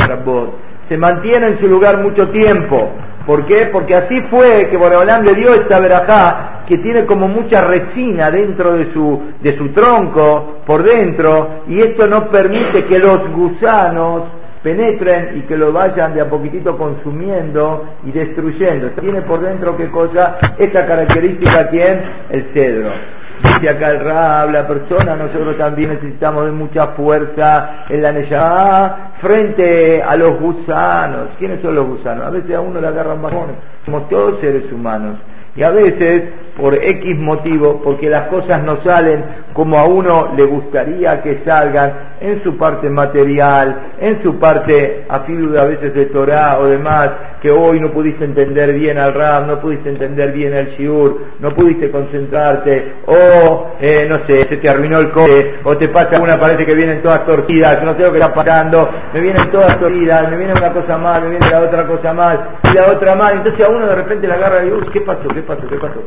se 0.89 0.97
mantiene 0.97 1.47
en 1.47 1.59
su 1.59 1.67
lugar 1.67 1.97
mucho 1.97 2.29
tiempo. 2.29 2.91
¿Por 3.25 3.45
qué? 3.45 3.67
Porque 3.71 3.95
así 3.95 4.21
fue 4.29 4.67
que 4.69 4.77
Boreolán 4.77 5.23
le 5.23 5.33
dio 5.33 5.53
esta 5.53 5.79
verajá 5.79 6.63
que 6.67 6.77
tiene 6.79 7.05
como 7.05 7.27
mucha 7.27 7.61
resina 7.61 8.29
dentro 8.31 8.73
de 8.73 8.91
su, 8.93 9.21
de 9.41 9.57
su 9.57 9.69
tronco, 9.69 10.59
por 10.65 10.83
dentro, 10.83 11.63
y 11.67 11.79
esto 11.79 12.07
no 12.07 12.29
permite 12.29 12.85
que 12.85 12.99
los 12.99 13.29
gusanos 13.31 14.23
penetren 14.61 15.37
y 15.37 15.41
que 15.41 15.57
lo 15.57 15.71
vayan 15.71 16.13
de 16.13 16.21
a 16.21 16.29
poquitito 16.29 16.77
consumiendo 16.77 17.85
y 18.05 18.11
destruyendo. 18.11 18.89
Tiene 18.99 19.21
por 19.21 19.41
dentro 19.41 19.75
qué 19.77 19.89
cosa, 19.89 20.37
esta 20.57 20.85
característica 20.85 21.67
quién? 21.67 22.01
El 22.29 22.45
cedro. 22.53 22.91
Dice 23.55 23.69
acá 23.69 23.91
el 23.91 23.99
Rab, 23.99 24.51
la 24.51 24.67
persona, 24.67 25.15
nosotros 25.15 25.57
también 25.57 25.89
necesitamos 25.93 26.45
de 26.45 26.51
mucha 26.51 26.87
fuerza 26.87 27.85
en 27.89 28.01
la 28.01 28.11
Neyá 28.11 29.11
frente 29.21 30.01
a 30.01 30.15
los 30.15 30.39
gusanos. 30.39 31.29
¿Quiénes 31.37 31.61
son 31.61 31.75
los 31.75 31.87
gusanos? 31.87 32.25
A 32.25 32.29
veces 32.29 32.55
a 32.55 32.61
uno 32.61 32.79
le 32.79 32.87
agarran 32.87 33.21
bajones. 33.21 33.55
Somos 33.85 34.09
todos 34.09 34.39
seres 34.39 34.71
humanos. 34.71 35.17
Y 35.55 35.63
a 35.63 35.69
veces, 35.69 36.23
por 36.57 36.75
X 36.75 37.17
motivo, 37.17 37.81
porque 37.83 38.09
las 38.09 38.27
cosas 38.27 38.63
no 38.63 38.81
salen 38.83 39.23
como 39.53 39.77
a 39.77 39.85
uno 39.85 40.33
le 40.35 40.43
gustaría 40.45 41.21
que 41.21 41.41
salgan, 41.45 42.13
en 42.23 42.41
su 42.41 42.57
parte 42.57 42.89
material, 42.89 43.91
en 43.99 44.23
su 44.23 44.39
parte 44.39 45.05
afilu 45.09 45.57
a 45.59 45.65
veces 45.65 45.93
de 45.93 46.05
Torah 46.05 46.57
o 46.59 46.67
demás, 46.67 47.11
que 47.41 47.51
hoy 47.51 47.81
no 47.81 47.91
pudiste 47.91 48.23
entender 48.23 48.73
bien 48.73 48.97
al 48.97 49.13
Ram, 49.13 49.47
no 49.47 49.59
pudiste 49.59 49.89
entender 49.89 50.31
bien 50.31 50.53
el 50.53 50.67
Shiur, 50.69 51.19
no 51.39 51.49
pudiste 51.49 51.91
concentrarte, 51.91 52.93
o 53.05 53.73
eh, 53.81 54.07
no 54.07 54.25
sé, 54.25 54.43
se 54.43 54.55
te 54.55 54.69
arruinó 54.69 54.99
el 54.99 55.11
coche, 55.11 55.55
o 55.65 55.75
te 55.75 55.89
pasa 55.89 56.23
una 56.23 56.39
parece 56.39 56.65
que 56.65 56.73
vienen 56.73 57.01
todas 57.01 57.25
torcidas, 57.25 57.83
no 57.83 57.93
sé 57.93 58.03
lo 58.03 58.13
que 58.13 58.19
está 58.19 58.33
pasando, 58.33 58.89
me 59.13 59.19
vienen 59.19 59.51
todas 59.51 59.77
torcidas, 59.77 60.29
me 60.31 60.37
viene 60.37 60.53
una 60.53 60.71
cosa 60.71 60.97
mal, 60.97 61.23
me 61.23 61.31
viene 61.31 61.49
la 61.49 61.59
otra 61.59 61.85
cosa 61.85 62.13
mal, 62.13 62.39
y 62.63 62.73
la 62.73 62.87
otra 62.87 63.15
mal, 63.15 63.35
entonces 63.35 63.65
a 63.65 63.69
uno 63.69 63.85
de 63.85 63.95
repente 63.95 64.27
le 64.27 64.33
agarra 64.33 64.63
y 64.63 64.69
dice, 64.69 64.87
¿qué 64.93 65.01
pasó? 65.01 65.27
¿Qué 65.27 65.41
pasó? 65.41 65.67
¿Qué 65.67 65.75
pasó? 65.75 66.01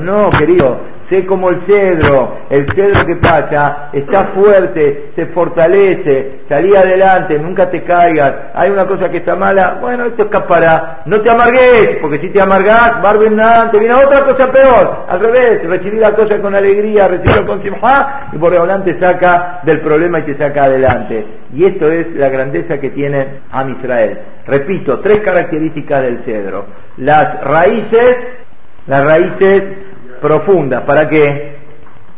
No, 0.00 0.30
querido, 0.30 0.80
sé 1.08 1.26
como 1.26 1.50
el 1.50 1.60
cedro, 1.66 2.38
el 2.50 2.66
cedro 2.74 3.04
que 3.06 3.16
pasa, 3.16 3.90
está 3.92 4.26
fuerte, 4.28 5.10
se 5.14 5.26
fortalece, 5.26 6.40
salí 6.48 6.74
adelante, 6.74 7.38
nunca 7.38 7.70
te 7.70 7.82
caigas, 7.82 8.34
hay 8.54 8.70
una 8.70 8.86
cosa 8.86 9.10
que 9.10 9.18
está 9.18 9.36
mala, 9.36 9.78
bueno, 9.80 10.06
esto 10.06 10.24
escapará, 10.24 11.02
no 11.06 11.20
te 11.20 11.30
amargues, 11.30 11.98
porque 12.00 12.18
si 12.20 12.30
te 12.30 12.40
amargas, 12.40 13.00
nada, 13.32 13.70
te 13.70 13.78
viene 13.78 13.94
otra 13.94 14.24
cosa 14.24 14.50
peor, 14.50 15.06
al 15.08 15.20
revés, 15.20 15.62
recibir 15.64 16.00
la 16.00 16.12
cosa 16.12 16.40
con 16.40 16.54
alegría, 16.54 17.08
recibirlo 17.08 17.46
con 17.46 17.62
simha, 17.62 18.30
y 18.32 18.38
por 18.38 18.54
te 18.84 18.98
saca 18.98 19.60
del 19.62 19.80
problema 19.80 20.20
y 20.20 20.22
te 20.22 20.36
saca 20.36 20.64
adelante. 20.64 21.26
Y 21.52 21.64
esto 21.64 21.90
es 21.90 22.14
la 22.16 22.28
grandeza 22.28 22.78
que 22.78 22.90
tiene 22.90 23.40
Am 23.52 23.70
Israel. 23.78 24.18
Repito, 24.46 25.00
tres 25.00 25.20
características 25.20 26.02
del 26.02 26.24
cedro. 26.24 26.66
Las 26.98 27.42
raíces, 27.42 28.16
las 28.86 29.04
raíces 29.04 29.62
profundas, 30.20 30.82
¿para 30.82 31.08
qué? 31.08 31.56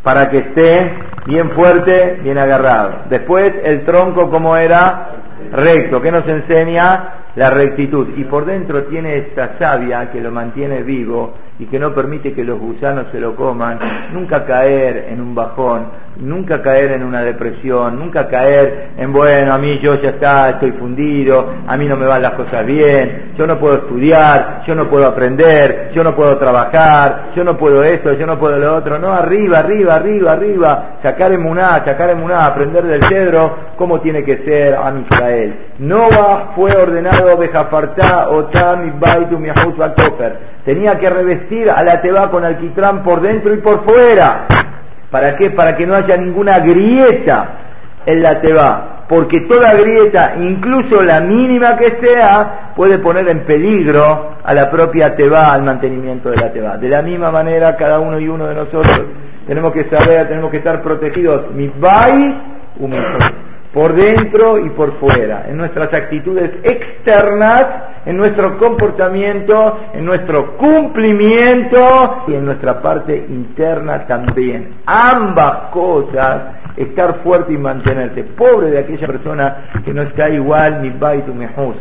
Para 0.03 0.29
que 0.29 0.37
esté 0.37 0.93
bien 1.25 1.51
fuerte, 1.51 2.19
bien 2.23 2.37
agarrado. 2.37 3.03
Después 3.09 3.53
el 3.63 3.85
tronco 3.85 4.29
como 4.29 4.55
era 4.55 5.09
recto, 5.51 6.01
que 6.01 6.11
nos 6.11 6.27
enseña 6.27 7.13
la 7.35 7.51
rectitud. 7.51 8.09
Y 8.17 8.23
por 8.23 8.45
dentro 8.45 8.85
tiene 8.85 9.17
esta 9.17 9.57
savia 9.59 10.11
que 10.11 10.21
lo 10.21 10.31
mantiene 10.31 10.81
vivo 10.81 11.35
y 11.59 11.65
que 11.65 11.79
no 11.79 11.93
permite 11.93 12.33
que 12.33 12.43
los 12.43 12.59
gusanos 12.59 13.07
se 13.11 13.19
lo 13.19 13.35
coman, 13.35 13.79
nunca 14.11 14.45
caer 14.45 15.07
en 15.09 15.21
un 15.21 15.35
bajón, 15.35 15.87
nunca 16.19 16.61
caer 16.61 16.91
en 16.91 17.03
una 17.03 17.21
depresión, 17.21 17.97
nunca 17.97 18.27
caer 18.27 18.89
en, 18.97 19.13
bueno, 19.13 19.53
a 19.53 19.57
mí 19.57 19.79
yo 19.79 19.95
ya 20.01 20.09
está, 20.09 20.49
estoy 20.51 20.71
fundido, 20.73 21.53
a 21.67 21.77
mí 21.77 21.85
no 21.85 21.95
me 21.95 22.05
van 22.05 22.21
las 22.21 22.33
cosas 22.33 22.65
bien, 22.65 23.33
yo 23.37 23.45
no 23.45 23.59
puedo 23.59 23.75
estudiar, 23.75 24.63
yo 24.65 24.75
no 24.75 24.89
puedo 24.89 25.05
aprender, 25.07 25.91
yo 25.93 26.03
no 26.03 26.15
puedo 26.15 26.37
trabajar, 26.37 27.31
yo 27.35 27.43
no 27.43 27.57
puedo 27.57 27.83
esto, 27.83 28.13
yo 28.13 28.25
no 28.25 28.39
puedo 28.39 28.57
lo 28.57 28.75
otro, 28.75 28.97
no, 28.99 29.13
arriba, 29.13 29.59
arriba, 29.59 29.95
arriba, 29.95 30.31
arriba, 30.33 30.97
sacar 31.03 31.31
emuná, 31.31 31.83
sacar 31.85 32.09
emuná, 32.09 32.45
aprender 32.45 32.83
del 32.85 33.03
cedro, 33.05 33.55
cómo 33.77 34.01
tiene 34.01 34.23
que 34.23 34.37
ser 34.43 34.75
a 34.75 34.93
Israel. 34.97 35.55
Noah 35.79 36.53
fue 36.55 36.71
ordenado 36.75 37.37
Bejafartá, 37.37 38.29
Otam, 38.29 38.99
Baitu, 38.99 39.37
Miahut, 39.37 39.77
Tenía 40.65 40.97
que 40.97 41.09
revestir 41.09 41.69
a 41.69 41.83
la 41.83 42.01
teba 42.01 42.29
con 42.29 42.43
alquitrán 42.43 43.03
por 43.03 43.21
dentro 43.21 43.53
y 43.53 43.57
por 43.57 43.83
fuera. 43.85 44.47
¿Para 45.11 45.35
qué? 45.35 45.51
Para 45.51 45.75
que 45.75 45.85
no 45.85 45.95
haya 45.95 46.17
ninguna 46.17 46.59
grieta 46.59 47.49
en 48.05 48.23
la 48.23 48.41
teba. 48.41 48.93
porque 49.09 49.39
toda 49.41 49.73
grieta, 49.73 50.35
incluso 50.37 51.01
la 51.01 51.21
mínima 51.21 51.77
que 51.77 51.97
sea, 52.01 52.73
puede 52.75 52.97
poner 52.99 53.29
en 53.29 53.45
peligro 53.45 54.35
a 54.43 54.53
la 54.53 54.69
propia 54.69 55.15
Teba, 55.15 55.53
al 55.53 55.63
mantenimiento 55.63 56.29
de 56.29 56.35
la 56.35 56.51
Teba. 56.51 56.77
De 56.77 56.89
la 56.89 57.01
misma 57.01 57.31
manera, 57.31 57.77
cada 57.77 57.99
uno 57.99 58.19
y 58.19 58.27
uno 58.27 58.47
de 58.47 58.55
nosotros 58.55 59.01
tenemos 59.47 59.71
que 59.71 59.85
saber, 59.89 60.27
tenemos 60.27 60.51
que 60.51 60.57
estar 60.57 60.81
protegidos, 60.81 61.51
mi 61.53 61.69
bai, 61.69 62.37
por 63.73 63.93
dentro 63.93 64.57
y 64.57 64.69
por 64.71 64.93
fuera, 64.99 65.45
en 65.47 65.57
nuestras 65.57 65.93
actitudes 65.93 66.51
externas, 66.63 67.65
en 68.05 68.17
nuestro 68.17 68.57
comportamiento, 68.57 69.77
en 69.93 70.05
nuestro 70.05 70.57
cumplimiento 70.57 72.23
y 72.27 72.33
en 72.35 72.45
nuestra 72.45 72.81
parte 72.81 73.15
interna 73.29 74.07
también. 74.07 74.75
Ambas 74.85 75.69
cosas, 75.71 76.41
estar 76.77 77.21
fuerte 77.23 77.53
y 77.53 77.57
mantenerse. 77.57 78.23
Pobre 78.23 78.71
de 78.71 78.79
aquella 78.79 79.07
persona 79.07 79.69
que 79.83 79.93
no 79.93 80.03
está 80.03 80.29
igual, 80.29 80.81
mi 80.81 80.89
bai 80.91 81.23
tu 81.23 81.33
mejus. 81.33 81.75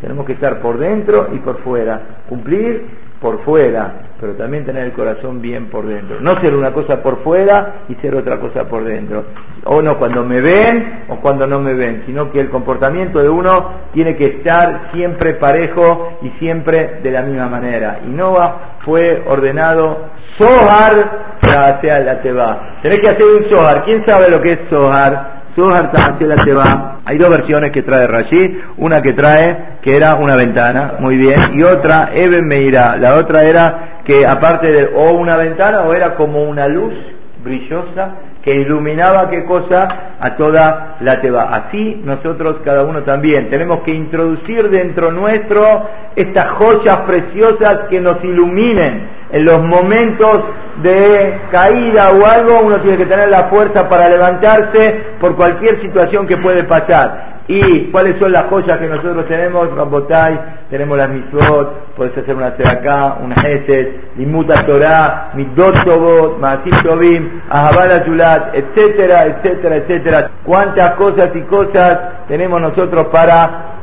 Tenemos 0.00 0.26
que 0.26 0.34
estar 0.34 0.60
por 0.60 0.78
dentro 0.78 1.28
y 1.32 1.38
por 1.38 1.58
fuera, 1.62 2.00
cumplir 2.28 2.86
por 3.20 3.42
fuera, 3.44 3.94
pero 4.20 4.32
también 4.34 4.64
tener 4.64 4.84
el 4.84 4.92
corazón 4.92 5.40
bien 5.40 5.66
por 5.66 5.86
dentro. 5.86 6.20
No 6.20 6.40
ser 6.40 6.54
una 6.54 6.72
cosa 6.72 7.02
por 7.02 7.22
fuera 7.22 7.82
y 7.88 7.94
ser 7.96 8.14
otra 8.14 8.38
cosa 8.38 8.64
por 8.64 8.84
dentro. 8.84 9.24
O 9.64 9.82
no 9.82 9.98
cuando 9.98 10.24
me 10.24 10.40
ven 10.40 11.04
o 11.08 11.16
cuando 11.16 11.46
no 11.46 11.60
me 11.60 11.74
ven, 11.74 12.04
sino 12.06 12.30
que 12.30 12.40
el 12.40 12.48
comportamiento 12.48 13.20
de 13.20 13.28
uno 13.28 13.70
tiene 13.92 14.16
que 14.16 14.26
estar 14.26 14.90
siempre 14.92 15.34
parejo 15.34 16.18
y 16.22 16.30
siempre 16.38 17.00
de 17.02 17.10
la 17.10 17.22
misma 17.22 17.48
manera. 17.48 18.00
Y 18.06 18.10
Noah 18.10 18.78
fue 18.80 19.22
ordenado 19.26 20.10
Zohar 20.38 21.36
hacia 21.42 22.00
la 22.00 22.20
Teba. 22.20 22.78
Tenés 22.82 23.00
que 23.00 23.08
hacer 23.08 23.24
un 23.24 23.44
Zohar. 23.44 23.82
¿Quién 23.84 24.04
sabe 24.06 24.30
lo 24.30 24.40
que 24.40 24.52
es 24.52 24.58
Zohar? 24.70 25.36
Zohar 25.56 25.90
la 26.20 26.44
Teba. 26.44 26.98
Hay 27.04 27.16
dos 27.16 27.30
versiones 27.30 27.70
que 27.70 27.82
trae 27.82 28.06
Rashi, 28.06 28.60
una 28.76 29.00
que 29.00 29.14
trae 29.14 29.78
que 29.80 29.96
era 29.96 30.16
una 30.16 30.36
ventana, 30.36 30.94
muy 30.98 31.16
bien, 31.16 31.54
y 31.54 31.62
otra 31.62 32.10
Eben 32.12 32.46
Meira, 32.46 32.96
la 32.96 33.14
otra 33.14 33.44
era 33.44 33.95
que 34.06 34.26
aparte 34.26 34.72
de 34.72 34.84
o 34.94 35.12
una 35.12 35.36
ventana 35.36 35.82
o 35.82 35.92
era 35.92 36.14
como 36.14 36.42
una 36.44 36.68
luz 36.68 36.94
brillosa 37.42 38.14
que 38.42 38.54
iluminaba 38.54 39.28
qué 39.28 39.44
cosa 39.44 39.88
a 40.20 40.36
toda 40.36 40.96
la 41.00 41.20
teba. 41.20 41.50
Así 41.50 42.00
nosotros 42.04 42.58
cada 42.64 42.84
uno 42.84 43.02
también 43.02 43.50
tenemos 43.50 43.80
que 43.80 43.92
introducir 43.92 44.70
dentro 44.70 45.10
nuestro 45.10 45.88
estas 46.14 46.50
joyas 46.50 46.98
preciosas 46.98 47.88
que 47.90 48.00
nos 48.00 48.22
iluminen 48.22 49.08
en 49.32 49.44
los 49.44 49.60
momentos 49.64 50.44
de 50.82 51.40
caída 51.50 52.10
o 52.12 52.24
algo, 52.24 52.60
uno 52.60 52.80
tiene 52.80 52.98
que 52.98 53.06
tener 53.06 53.28
la 53.28 53.44
fuerza 53.44 53.88
para 53.88 54.08
levantarse 54.08 55.16
por 55.18 55.34
cualquier 55.34 55.80
situación 55.80 56.26
que 56.28 56.36
puede 56.36 56.62
pasar. 56.64 57.35
¿Y 57.48 57.90
cuáles 57.92 58.18
son 58.18 58.32
las 58.32 58.46
joyas 58.46 58.78
que 58.78 58.88
nosotros 58.88 59.24
tenemos? 59.26 59.72
Rambotai, 59.72 60.40
tenemos 60.68 60.98
las 60.98 61.08
mitzvot, 61.08 61.94
puedes 61.96 62.18
hacer 62.18 62.34
una 62.34 62.48
acá, 62.48 63.18
una 63.22 63.36
heset, 63.36 64.16
limuta 64.16 64.66
Torah, 64.66 65.30
midot 65.34 65.84
tobot, 65.84 66.38
maasim 66.40 66.72
tobim, 66.82 67.40
ahabal 67.48 68.04
yulat, 68.04 68.52
etcétera, 68.52 69.26
etcétera, 69.26 69.76
etcétera. 69.76 70.30
¿Cuántas 70.44 70.96
cosas 70.96 71.30
y 71.36 71.42
cosas 71.42 72.26
tenemos 72.26 72.60
nosotros 72.60 73.06
para 73.12 73.76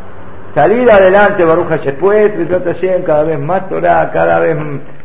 salir 0.54 0.90
adelante, 0.92 1.46
Baruch 1.46 1.70
después, 1.70 2.32
cada 3.06 3.24
vez 3.24 3.40
más 3.40 3.70
Torah, 3.70 4.12
cada 4.12 4.40
vez 4.40 4.58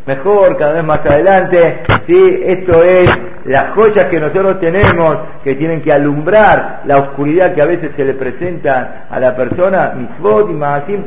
mejor, 0.08 0.56
cada 0.56 0.72
vez 0.72 0.84
más 0.84 1.00
adelante. 1.04 1.82
¿sí? 2.06 2.40
Esto 2.44 2.82
es 2.82 3.08
las 3.44 3.70
joyas 3.74 4.06
que 4.06 4.18
nosotros 4.18 4.58
tenemos 4.58 5.18
que 5.44 5.54
tienen 5.54 5.82
que 5.82 5.92
alumbrar 5.92 6.80
la 6.86 6.98
oscuridad 6.98 7.54
que 7.54 7.62
a 7.62 7.66
veces 7.66 7.92
se 7.94 8.04
le 8.04 8.14
presenta 8.14 9.06
a 9.10 9.20
la 9.20 9.36
persona. 9.36 9.92
Misbot 9.94 10.50
y 10.50 10.54
Maasim 10.54 11.04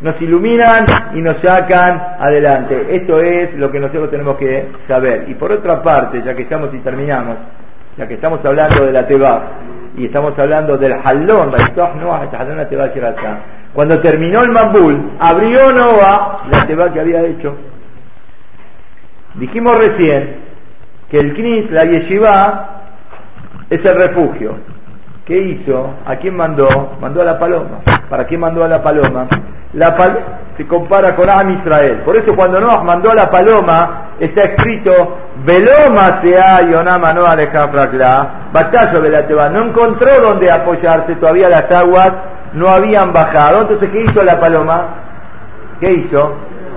nos 0.00 0.20
iluminan 0.20 0.86
y 1.14 1.20
nos 1.20 1.36
sacan 1.42 2.16
adelante. 2.18 2.86
Esto 2.90 3.20
es 3.20 3.54
lo 3.54 3.70
que 3.70 3.78
nosotros 3.78 4.10
tenemos 4.10 4.36
que 4.36 4.68
saber. 4.88 5.26
Y 5.28 5.34
por 5.34 5.52
otra 5.52 5.82
parte, 5.82 6.22
ya 6.24 6.34
que 6.34 6.42
estamos 6.42 6.70
y 6.72 6.78
terminamos, 6.78 7.36
ya 7.98 8.08
que 8.08 8.14
estamos 8.14 8.40
hablando 8.44 8.86
de 8.86 8.92
la 8.92 9.06
Teba 9.06 9.42
y 9.96 10.06
estamos 10.06 10.36
hablando 10.38 10.78
del 10.78 10.94
Halón, 11.04 11.52
cuando 13.74 14.00
terminó 14.00 14.42
el 14.42 14.50
Mambul, 14.50 15.12
abrió 15.18 15.72
Noah 15.72 16.44
la 16.50 16.66
Teba 16.66 16.92
que 16.92 17.00
había 17.00 17.22
hecho 17.22 17.54
Dijimos 19.34 19.76
recién 19.78 20.36
que 21.10 21.18
el 21.18 21.34
Knis, 21.34 21.70
la 21.70 21.84
Yeshiva, 21.84 22.70
es 23.70 23.84
el 23.84 23.96
refugio. 23.96 24.56
¿Qué 25.24 25.36
hizo? 25.36 25.94
¿A 26.06 26.16
quién 26.16 26.36
mandó? 26.36 26.96
Mandó 27.00 27.22
a 27.22 27.24
la 27.24 27.38
paloma. 27.38 27.80
¿Para 28.08 28.26
qué 28.26 28.36
mandó 28.36 28.64
a 28.64 28.68
la 28.68 28.82
paloma? 28.82 29.26
La 29.72 29.96
paloma 29.96 30.44
se 30.56 30.66
compara 30.66 31.16
con 31.16 31.28
Am 31.28 31.50
Israel. 31.50 32.02
Por 32.04 32.16
eso 32.16 32.34
cuando 32.36 32.60
Noah 32.60 32.82
mandó 32.82 33.10
a 33.10 33.14
la 33.14 33.30
paloma, 33.30 34.12
está 34.20 34.42
escrito, 34.42 35.18
Veloma 35.44 36.20
sea 36.22 36.62
Yonama 36.62 37.12
Noah 37.12 37.36
de 37.36 37.46
batalla 38.52 39.00
de 39.00 39.10
la 39.10 39.26
Teba. 39.26 39.48
No 39.48 39.64
encontró 39.64 40.20
dónde 40.20 40.50
apoyarse, 40.50 41.16
todavía 41.16 41.48
las 41.48 41.70
aguas 41.70 42.12
no 42.52 42.68
habían 42.68 43.12
bajado. 43.12 43.62
Entonces, 43.62 43.90
¿qué 43.90 44.02
hizo 44.04 44.22
la 44.22 44.38
paloma? 44.38 44.86
¿Qué 45.80 45.92
hizo? 45.92 46.34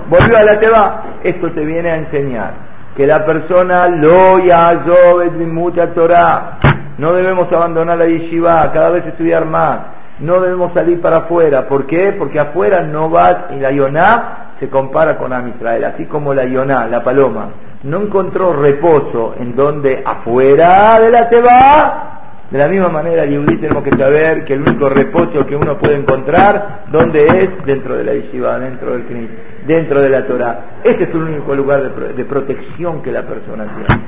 Volvió 0.08 0.36
a 0.36 0.42
la 0.42 0.58
Teba. 0.58 1.02
Esto 1.22 1.50
te 1.52 1.64
viene 1.64 1.90
a 1.90 1.96
enseñar 1.96 2.52
que 2.96 3.06
la 3.06 3.24
persona 3.24 3.86
lo 3.86 4.38
mi 4.38 5.46
mucha 5.46 5.94
Torah. 5.94 6.58
No 6.98 7.12
debemos 7.12 7.52
abandonar 7.52 7.98
la 7.98 8.06
yeshiva, 8.06 8.72
cada 8.72 8.90
vez 8.90 9.06
estudiar 9.06 9.44
más. 9.44 9.78
No 10.18 10.40
debemos 10.40 10.72
salir 10.72 11.00
para 11.00 11.18
afuera. 11.18 11.68
¿Por 11.68 11.86
qué? 11.86 12.12
Porque 12.18 12.40
afuera 12.40 12.82
no 12.82 13.08
va, 13.08 13.46
y 13.50 13.60
la 13.60 13.70
Yoná 13.70 14.54
se 14.58 14.68
compara 14.68 15.16
con 15.16 15.32
Am 15.32 15.48
Israel, 15.48 15.84
así 15.84 16.06
como 16.06 16.34
la 16.34 16.44
Yoná, 16.44 16.88
la 16.88 17.04
paloma, 17.04 17.50
no 17.84 18.02
encontró 18.02 18.52
reposo 18.52 19.36
en 19.38 19.54
donde 19.54 20.02
afuera 20.04 20.98
de 20.98 21.10
la 21.10 21.28
Teba 21.28 22.18
de 22.50 22.56
la 22.56 22.66
misma 22.66 22.88
manera, 22.88 23.26
Yehudí 23.26 23.58
tenemos 23.58 23.84
que 23.84 23.94
saber 23.94 24.44
que 24.44 24.54
el 24.54 24.62
único 24.62 24.88
reposo 24.88 25.44
que 25.44 25.54
uno 25.54 25.76
puede 25.76 25.96
encontrar, 25.96 26.84
¿dónde 26.90 27.26
es? 27.26 27.66
Dentro 27.66 27.94
de 27.94 28.04
la 28.04 28.14
yeshiva, 28.14 28.58
dentro 28.58 28.92
del 28.92 29.04
Knis, 29.04 29.28
dentro 29.68 30.00
de 30.00 30.08
la 30.08 30.26
Torah. 30.26 30.60
Este 30.82 31.04
es 31.04 31.10
el 31.10 31.22
único 31.22 31.54
lugar 31.54 31.82
de, 31.82 32.14
de 32.14 32.24
protección 32.24 33.02
que 33.02 33.12
la 33.12 33.22
persona 33.22 33.64
tiene. 33.64 34.02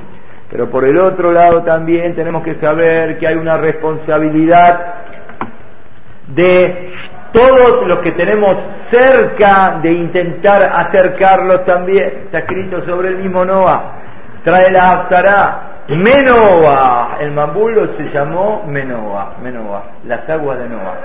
Pero 0.49 0.69
por 0.69 0.83
el 0.83 0.97
otro 0.97 1.31
lado 1.31 1.63
también 1.63 2.13
tenemos 2.13 2.43
que 2.43 2.55
saber 2.55 3.17
que 3.17 3.27
hay 3.27 3.35
una 3.35 3.55
responsabilidad 3.55 4.95
de 6.27 6.91
todos 7.31 7.87
los 7.87 7.99
que 7.99 8.11
tenemos 8.11 8.57
cerca 8.89 9.79
de 9.81 9.93
intentar 9.93 10.63
acercarlos 10.63 11.63
también. 11.63 12.23
Está 12.25 12.39
escrito 12.39 12.83
sobre 12.85 13.09
el 13.09 13.17
mismo 13.17 13.45
Noah. 13.45 13.99
Trae 14.43 14.71
la 14.71 14.91
Aftará, 14.91 15.71
Menoa, 15.89 17.17
el 17.19 17.31
mambulo 17.31 17.95
se 17.95 18.09
llamó 18.09 18.63
Menoa, 18.67 19.35
Menoa, 19.41 19.83
las 20.05 20.27
aguas 20.29 20.57
de 20.57 20.67
Noah. 20.67 20.97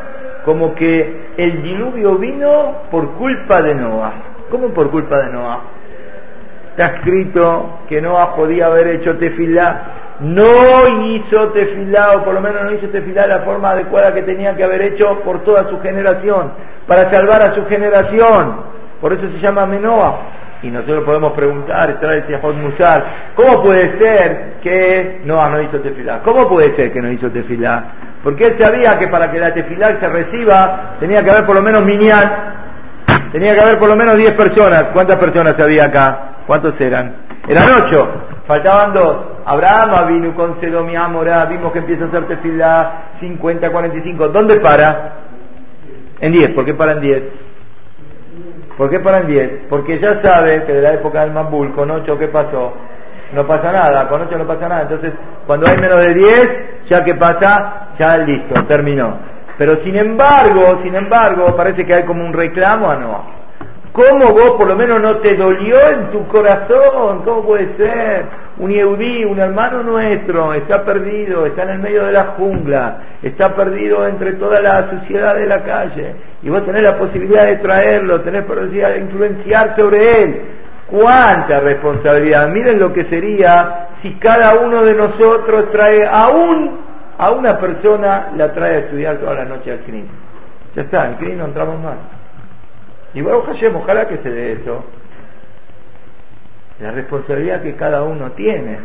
Como 0.45 0.75
que 0.75 1.33
el 1.37 1.62
diluvio 1.62 2.16
vino 2.16 2.83
por 2.90 3.12
culpa 3.12 3.62
de 3.62 3.75
Noah. 3.75 4.36
¿Cómo 4.57 4.73
por 4.73 4.90
culpa 4.90 5.19
de 5.19 5.33
Noah? 5.33 5.61
Está 6.71 6.97
escrito 6.97 7.81
que 7.90 8.01
Noah 8.01 8.35
podía 8.35 8.69
haber 8.69 8.87
hecho 8.87 9.19
tefilá. 9.19 9.83
No 10.21 11.05
hizo 11.05 11.49
tefilá, 11.49 12.16
o 12.16 12.25
por 12.25 12.33
lo 12.33 12.40
menos 12.40 12.62
no 12.62 12.73
hizo 12.73 12.88
tefilá 12.88 13.25
de 13.25 13.29
la 13.29 13.40
forma 13.40 13.73
adecuada 13.73 14.14
que 14.14 14.23
tenía 14.23 14.57
que 14.57 14.64
haber 14.64 14.81
hecho 14.81 15.21
por 15.21 15.45
toda 15.45 15.69
su 15.69 15.79
generación, 15.83 16.53
para 16.87 17.11
salvar 17.11 17.42
a 17.42 17.55
su 17.55 17.66
generación. 17.66 18.62
Por 18.99 19.12
eso 19.12 19.29
se 19.29 19.40
llama 19.40 19.66
Menoa. 19.66 20.21
Y 20.62 20.71
nosotros 20.71 21.05
podemos 21.05 21.35
preguntar, 21.35 22.01
trae 22.01 22.25
Musar, 22.55 23.05
¿cómo 23.35 23.62
puede 23.62 23.99
ser 23.99 24.55
que 24.62 25.21
no, 25.27 25.47
no 25.51 25.61
hizo 25.61 25.81
tefilá? 25.81 26.23
¿Cómo 26.23 26.49
puede 26.49 26.75
ser 26.77 26.95
que 26.95 27.03
no 27.03 27.11
hizo 27.11 27.31
tefilá? 27.31 27.85
Porque 28.25 28.47
él 28.47 28.57
sabía 28.59 28.99
que 28.99 29.09
para 29.09 29.31
que 29.31 29.38
la 29.38 29.53
tefilá 29.53 30.01
se 30.01 30.09
reciba 30.09 30.97
tenía 30.99 31.23
que 31.23 31.31
haber 31.31 31.45
por 31.45 31.57
lo 31.57 31.62
menos 31.62 31.85
miniat, 31.85 32.65
tenía 33.37 33.55
que 33.55 33.61
haber 33.61 33.79
por 33.79 33.90
lo 33.90 33.96
menos 33.96 34.16
10 34.16 34.33
personas. 34.33 34.87
¿Cuántas 34.94 35.18
personas 35.18 35.61
había 35.61 35.85
acá? 35.85 36.37
¿Cuántos 36.46 36.81
eran? 36.81 37.16
Eran 37.46 37.68
8, 37.85 38.09
faltaban 38.46 38.94
dos. 38.94 39.16
Abraham 39.44 40.09
vino 40.09 40.35
con 40.35 40.59
Sedomi 40.59 40.96
Amorá, 40.96 41.44
vimos 41.44 41.70
que 41.70 41.81
empieza 41.81 42.05
a 42.05 42.09
hacer 42.09 42.27
tefilá 42.29 43.11
50, 43.20 43.70
45. 43.70 44.29
¿Dónde 44.29 44.59
para? 44.61 45.12
En 46.18 46.33
10, 46.33 46.49
¿por 46.55 46.64
qué 46.64 46.72
para 46.72 46.92
en 46.92 47.01
10? 47.03 47.22
¿Por 48.79 48.88
qué 48.88 49.01
paran 49.01 49.27
10? 49.27 49.51
Porque 49.68 49.99
ya 49.99 50.22
sabe 50.22 50.64
que 50.64 50.72
de 50.72 50.81
la 50.81 50.94
época 50.94 51.20
del 51.20 51.33
Mambul, 51.33 51.75
con 51.75 51.90
8, 51.90 52.18
¿qué 52.18 52.29
pasó? 52.29 52.72
No 53.35 53.46
pasa 53.46 53.70
nada, 53.70 54.09
con 54.09 54.22
8 54.22 54.38
no 54.38 54.46
pasa 54.46 54.66
nada. 54.66 54.83
Entonces, 54.83 55.12
cuando 55.46 55.66
hay 55.68 55.77
menos 55.77 56.01
de 56.01 56.14
10, 56.14 56.49
ya 56.88 57.05
que 57.05 57.14
pasa, 57.14 57.88
ya 57.99 58.16
listo, 58.16 58.55
terminó. 58.64 59.36
Pero 59.59 59.83
sin 59.83 59.97
embargo, 59.97 60.81
sin 60.83 60.95
embargo, 60.95 61.57
parece 61.57 61.85
que 61.85 61.95
hay 61.95 62.05
como 62.05 62.25
un 62.25 62.33
reclamo 62.33 62.90
a 62.90 62.97
no. 62.97 63.37
¿Cómo 63.92 64.33
vos 64.33 64.51
por 64.59 64.66
lo 64.66 64.77
menos 64.77 65.01
no 65.01 65.16
te 65.16 65.37
dolió 65.37 65.88
en 65.88 66.11
tu 66.11 66.27
corazón? 66.29 67.23
¿Cómo 67.25 67.42
puede 67.47 67.77
ser? 67.77 68.27
un 68.59 68.71
Yehudí, 68.71 69.25
un 69.25 69.38
hermano 69.38 69.83
nuestro, 69.83 70.55
está 70.55 70.85
perdido, 70.85 71.45
está 71.47 71.64
en 71.64 71.71
el 71.71 71.79
medio 71.81 72.07
de 72.07 72.12
la 72.12 72.25
jungla, 72.38 72.99
está 73.23 73.55
perdido 73.55 74.07
entre 74.07 74.33
toda 74.35 74.61
la 74.61 74.90
suciedad 74.90 75.35
de 75.35 75.47
la 75.47 75.62
calle, 75.62 76.14
y 76.42 76.49
vos 76.49 76.64
tenés 76.64 76.83
la 76.83 76.97
posibilidad 76.97 77.45
de 77.45 77.57
traerlo, 77.57 78.23
tenés 78.23 78.45
posibilidad 78.45 78.90
de 78.90 79.01
influenciar 79.01 79.77
sobre 79.77 80.23
él. 80.23 80.42
¡Cuánta 80.87 81.61
responsabilidad! 81.61 82.49
Miren 82.49 82.79
lo 82.79 82.92
que 82.92 83.05
sería 83.07 83.88
si 84.03 84.14
cada 84.14 84.55
uno 84.55 84.85
de 84.85 84.95
nosotros 84.95 85.71
trae 85.73 86.07
aún 86.07 86.86
a 87.18 87.31
una 87.31 87.59
persona, 87.59 88.33
la 88.37 88.52
trae 88.52 88.74
a 88.74 88.79
estudiar 88.81 89.18
toda 89.18 89.35
la 89.35 89.44
noche 89.44 89.72
al 89.72 89.81
CNI. 89.81 90.05
Ya 90.74 90.83
está, 90.83 91.07
en 91.07 91.14
CNI 91.16 91.37
no 91.37 91.44
entramos 91.46 91.81
más. 91.81 91.96
Y 93.14 93.22
bueno, 93.22 93.42
ojalá 93.74 94.09
que 94.09 94.18
se 94.18 94.31
dé 94.31 94.52
eso 94.52 94.85
la 96.81 96.90
responsabilidad 96.90 97.62
que 97.62 97.74
cada 97.74 98.02
uno 98.02 98.33
tiene. 98.33 98.79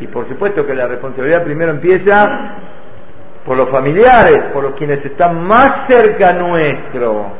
Y 0.00 0.06
por 0.06 0.28
supuesto 0.28 0.66
que 0.66 0.74
la 0.74 0.86
responsabilidad 0.86 1.42
primero 1.42 1.72
empieza 1.72 2.56
por 3.44 3.56
los 3.56 3.68
familiares, 3.70 4.52
por 4.52 4.62
los 4.62 4.74
quienes 4.74 5.04
están 5.04 5.42
más 5.42 5.86
cerca 5.88 6.32
nuestro. 6.32 7.32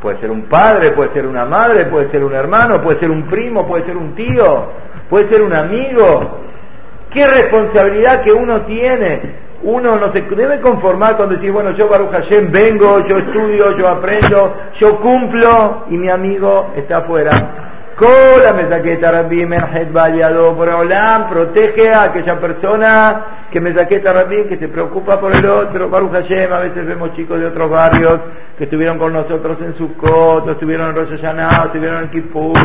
Puede 0.00 0.20
ser 0.20 0.30
un 0.30 0.42
padre, 0.44 0.92
puede 0.92 1.12
ser 1.12 1.26
una 1.26 1.44
madre, 1.44 1.86
puede 1.86 2.10
ser 2.10 2.22
un 2.24 2.34
hermano, 2.34 2.82
puede 2.82 2.98
ser 2.98 3.10
un 3.10 3.24
primo, 3.28 3.66
puede 3.66 3.84
ser 3.84 3.96
un 3.96 4.14
tío, 4.14 4.70
puede 5.08 5.28
ser 5.28 5.42
un 5.42 5.52
amigo. 5.52 6.40
¿Qué 7.10 7.26
responsabilidad 7.26 8.22
que 8.22 8.32
uno 8.32 8.62
tiene? 8.62 9.45
Uno 9.66 9.96
no 9.96 10.12
se 10.12 10.20
debe 10.22 10.60
conformar 10.60 11.16
con 11.16 11.28
decir, 11.28 11.50
bueno, 11.50 11.72
yo 11.72 11.88
Baruch 11.88 12.12
Hashem 12.12 12.52
vengo, 12.52 13.04
yo 13.04 13.18
estudio, 13.18 13.76
yo 13.76 13.88
aprendo, 13.88 14.54
yo 14.78 15.00
cumplo 15.00 15.86
y 15.90 15.98
mi 15.98 16.08
amigo 16.08 16.70
está 16.76 16.98
afuera. 16.98 17.64
Cola 17.96 18.52
mesaqueta 18.52 19.10
Rabbi 19.10 19.44
Menhed 19.44 19.90
Baliado 19.90 20.56
Olam, 20.56 21.28
protege 21.28 21.92
a 21.92 22.04
aquella 22.04 22.38
persona 22.38 23.24
que 23.50 23.60
me 23.60 23.74
saqueta 23.74 24.12
Rabbi, 24.12 24.44
que 24.44 24.56
se 24.56 24.68
preocupa 24.68 25.18
por 25.18 25.34
el 25.34 25.44
otro. 25.44 25.90
Baruch 25.90 26.12
Hashem, 26.12 26.52
a 26.52 26.60
veces 26.60 26.86
vemos 26.86 27.12
chicos 27.14 27.40
de 27.40 27.46
otros 27.46 27.68
barrios 27.68 28.20
que 28.56 28.64
estuvieron 28.64 28.98
con 28.98 29.14
nosotros 29.14 29.58
en 29.62 29.74
Sukkot, 29.74 30.48
estuvieron 30.48 30.90
en 30.90 30.94
Rosh 30.94 31.10
Hashanah, 31.10 31.64
estuvieron 31.64 32.04
en 32.04 32.10
Kippur, 32.10 32.56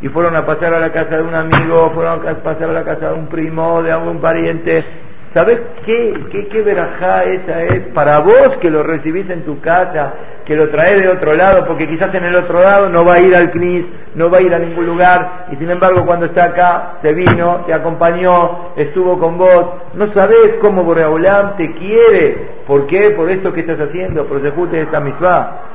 y 0.00 0.08
fueron 0.08 0.34
a 0.34 0.46
pasar 0.46 0.72
a 0.72 0.80
la 0.80 0.90
casa 0.90 1.18
de 1.18 1.22
un 1.22 1.34
amigo, 1.34 1.90
fueron 1.94 2.26
a 2.26 2.34
pasar 2.36 2.70
a 2.70 2.72
la 2.72 2.82
casa 2.82 3.10
de 3.10 3.14
un 3.14 3.26
primo, 3.26 3.82
de 3.82 3.92
algún 3.92 4.22
pariente, 4.22 5.05
¿Sabes 5.36 5.60
qué, 5.84 6.14
qué, 6.32 6.48
qué 6.48 6.62
verajá 6.62 7.24
esa 7.24 7.62
es 7.64 7.88
para 7.92 8.20
vos 8.20 8.56
que 8.58 8.70
lo 8.70 8.82
recibís 8.82 9.28
en 9.28 9.44
tu 9.44 9.60
casa, 9.60 10.14
que 10.46 10.56
lo 10.56 10.70
traes 10.70 11.02
de 11.02 11.10
otro 11.10 11.34
lado, 11.34 11.66
porque 11.66 11.86
quizás 11.86 12.14
en 12.14 12.24
el 12.24 12.36
otro 12.36 12.62
lado 12.62 12.88
no 12.88 13.04
va 13.04 13.16
a 13.16 13.20
ir 13.20 13.36
al 13.36 13.50
CNIS, 13.50 13.84
no 14.14 14.30
va 14.30 14.38
a 14.38 14.40
ir 14.40 14.54
a 14.54 14.58
ningún 14.58 14.86
lugar, 14.86 15.48
y 15.52 15.56
sin 15.56 15.68
embargo 15.68 16.06
cuando 16.06 16.24
está 16.24 16.44
acá, 16.44 16.94
se 17.02 17.12
vino, 17.12 17.64
te 17.66 17.74
acompañó, 17.74 18.72
estuvo 18.76 19.18
con 19.18 19.36
vos, 19.36 19.66
no 19.92 20.10
sabés 20.14 20.54
cómo 20.62 20.84
Boreolam 20.84 21.58
te 21.58 21.70
quiere, 21.74 22.62
¿por 22.66 22.86
qué? 22.86 23.10
Por 23.10 23.28
esto 23.28 23.52
que 23.52 23.60
estás 23.60 23.78
haciendo, 23.78 24.24
por 24.24 24.40
de 24.40 24.80
esta 24.80 25.00
misma. 25.00 25.65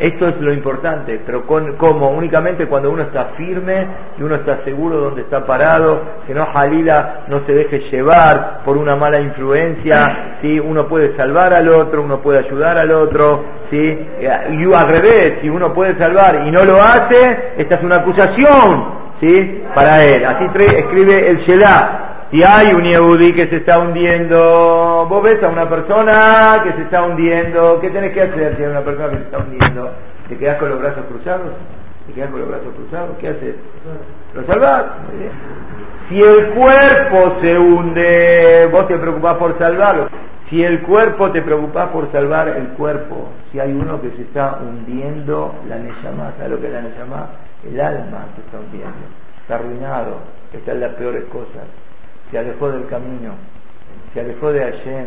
Esto 0.00 0.28
es 0.28 0.40
lo 0.40 0.50
importante, 0.50 1.20
pero 1.26 1.46
con, 1.46 1.76
¿cómo? 1.76 2.08
Únicamente 2.08 2.64
cuando 2.64 2.90
uno 2.90 3.02
está 3.02 3.32
firme 3.36 3.86
y 4.18 4.22
uno 4.22 4.36
está 4.36 4.64
seguro 4.64 4.96
donde 4.96 5.20
está 5.20 5.44
parado, 5.44 6.00
que 6.26 6.32
no 6.32 6.46
Jalila 6.46 7.24
no 7.28 7.44
se 7.44 7.52
deje 7.52 7.80
llevar 7.90 8.62
por 8.64 8.78
una 8.78 8.96
mala 8.96 9.20
influencia, 9.20 10.38
¿sí? 10.40 10.58
Uno 10.58 10.88
puede 10.88 11.14
salvar 11.18 11.52
al 11.52 11.68
otro, 11.68 12.00
uno 12.00 12.22
puede 12.22 12.38
ayudar 12.38 12.78
al 12.78 12.90
otro, 12.92 13.44
¿sí? 13.70 14.08
Y 14.52 14.72
al 14.72 14.88
revés, 14.88 15.34
si 15.42 15.50
uno 15.50 15.74
puede 15.74 15.98
salvar 15.98 16.44
y 16.46 16.50
no 16.50 16.64
lo 16.64 16.80
hace, 16.80 17.52
esta 17.58 17.74
es 17.74 17.82
una 17.82 17.96
acusación, 17.96 18.84
¿sí? 19.20 19.64
Para 19.74 20.02
él. 20.02 20.24
Así 20.24 20.46
escribe 20.64 21.28
el 21.28 21.40
Shelah. 21.40 22.09
Si 22.30 22.44
hay 22.44 22.72
un 22.72 22.84
Yehudi 22.84 23.32
que 23.32 23.48
se 23.48 23.56
está 23.56 23.80
hundiendo, 23.80 25.04
vos 25.08 25.20
ves 25.20 25.42
a 25.42 25.48
una 25.48 25.68
persona 25.68 26.60
que 26.62 26.74
se 26.74 26.82
está 26.82 27.02
hundiendo, 27.02 27.80
¿qué 27.80 27.90
tenés 27.90 28.12
que 28.12 28.22
hacer 28.22 28.56
si 28.56 28.62
hay 28.62 28.70
una 28.70 28.82
persona 28.82 29.10
que 29.10 29.16
se 29.16 29.22
está 29.24 29.38
hundiendo? 29.38 29.90
¿Te 30.28 30.38
quedás 30.38 30.56
con 30.58 30.70
los 30.70 30.78
brazos 30.78 31.06
cruzados? 31.06 31.52
¿Te 32.06 32.12
quedás 32.12 32.30
con 32.30 32.38
los 32.38 32.48
brazos 32.48 32.72
cruzados? 32.76 33.16
¿Qué 33.18 33.28
haces? 33.30 33.56
¿Lo 34.32 34.44
salvás? 34.44 34.84
Si 36.08 36.22
el 36.22 36.50
cuerpo 36.50 37.40
se 37.40 37.58
hunde, 37.58 38.68
vos 38.70 38.86
te 38.86 38.96
preocupás 38.96 39.36
por 39.36 39.58
salvarlo. 39.58 40.06
Si 40.50 40.62
el 40.62 40.82
cuerpo 40.82 41.32
te 41.32 41.42
preocupás 41.42 41.88
por 41.88 42.12
salvar 42.12 42.46
el 42.46 42.68
cuerpo, 42.74 43.30
si 43.50 43.58
hay 43.58 43.72
uno 43.72 44.00
que 44.00 44.10
se 44.10 44.22
está 44.22 44.56
hundiendo, 44.62 45.52
la 45.68 45.78
Neshama, 45.78 46.32
¿sabes 46.36 46.52
lo 46.52 46.60
que 46.60 46.68
es 46.68 46.72
la 46.74 46.82
Neshama? 46.82 47.26
El 47.68 47.80
alma 47.80 48.26
se 48.36 48.42
está 48.42 48.60
hundiendo, 48.60 48.98
está 49.42 49.56
arruinado, 49.56 50.18
está 50.52 50.70
en 50.70 50.80
las 50.80 50.94
peores 50.94 51.24
cosas 51.24 51.64
se 52.30 52.38
alejó 52.38 52.70
del 52.70 52.86
camino, 52.86 53.34
se 54.14 54.20
alejó 54.20 54.52
de 54.52 54.60
Hashem. 54.60 55.06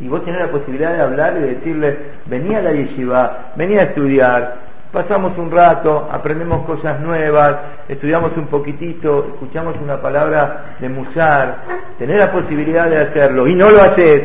Y 0.00 0.08
vos 0.08 0.24
tenés 0.24 0.40
la 0.40 0.50
posibilidad 0.50 0.92
de 0.92 1.02
hablar 1.02 1.36
y 1.38 1.54
decirle, 1.54 1.98
vení 2.26 2.54
a 2.54 2.62
la 2.62 2.72
yeshiva, 2.72 3.52
vení 3.56 3.76
a 3.76 3.82
estudiar, 3.82 4.56
pasamos 4.92 5.36
un 5.36 5.50
rato, 5.50 6.08
aprendemos 6.10 6.64
cosas 6.64 7.00
nuevas, 7.00 7.56
estudiamos 7.88 8.36
un 8.36 8.46
poquitito, 8.46 9.26
escuchamos 9.32 9.76
una 9.82 10.00
palabra 10.00 10.76
de 10.78 10.88
musar, 10.88 11.56
tenés 11.98 12.18
la 12.18 12.30
posibilidad 12.30 12.88
de 12.88 12.98
hacerlo 12.98 13.46
y 13.48 13.54
no 13.54 13.70
lo 13.70 13.82
haces. 13.82 14.22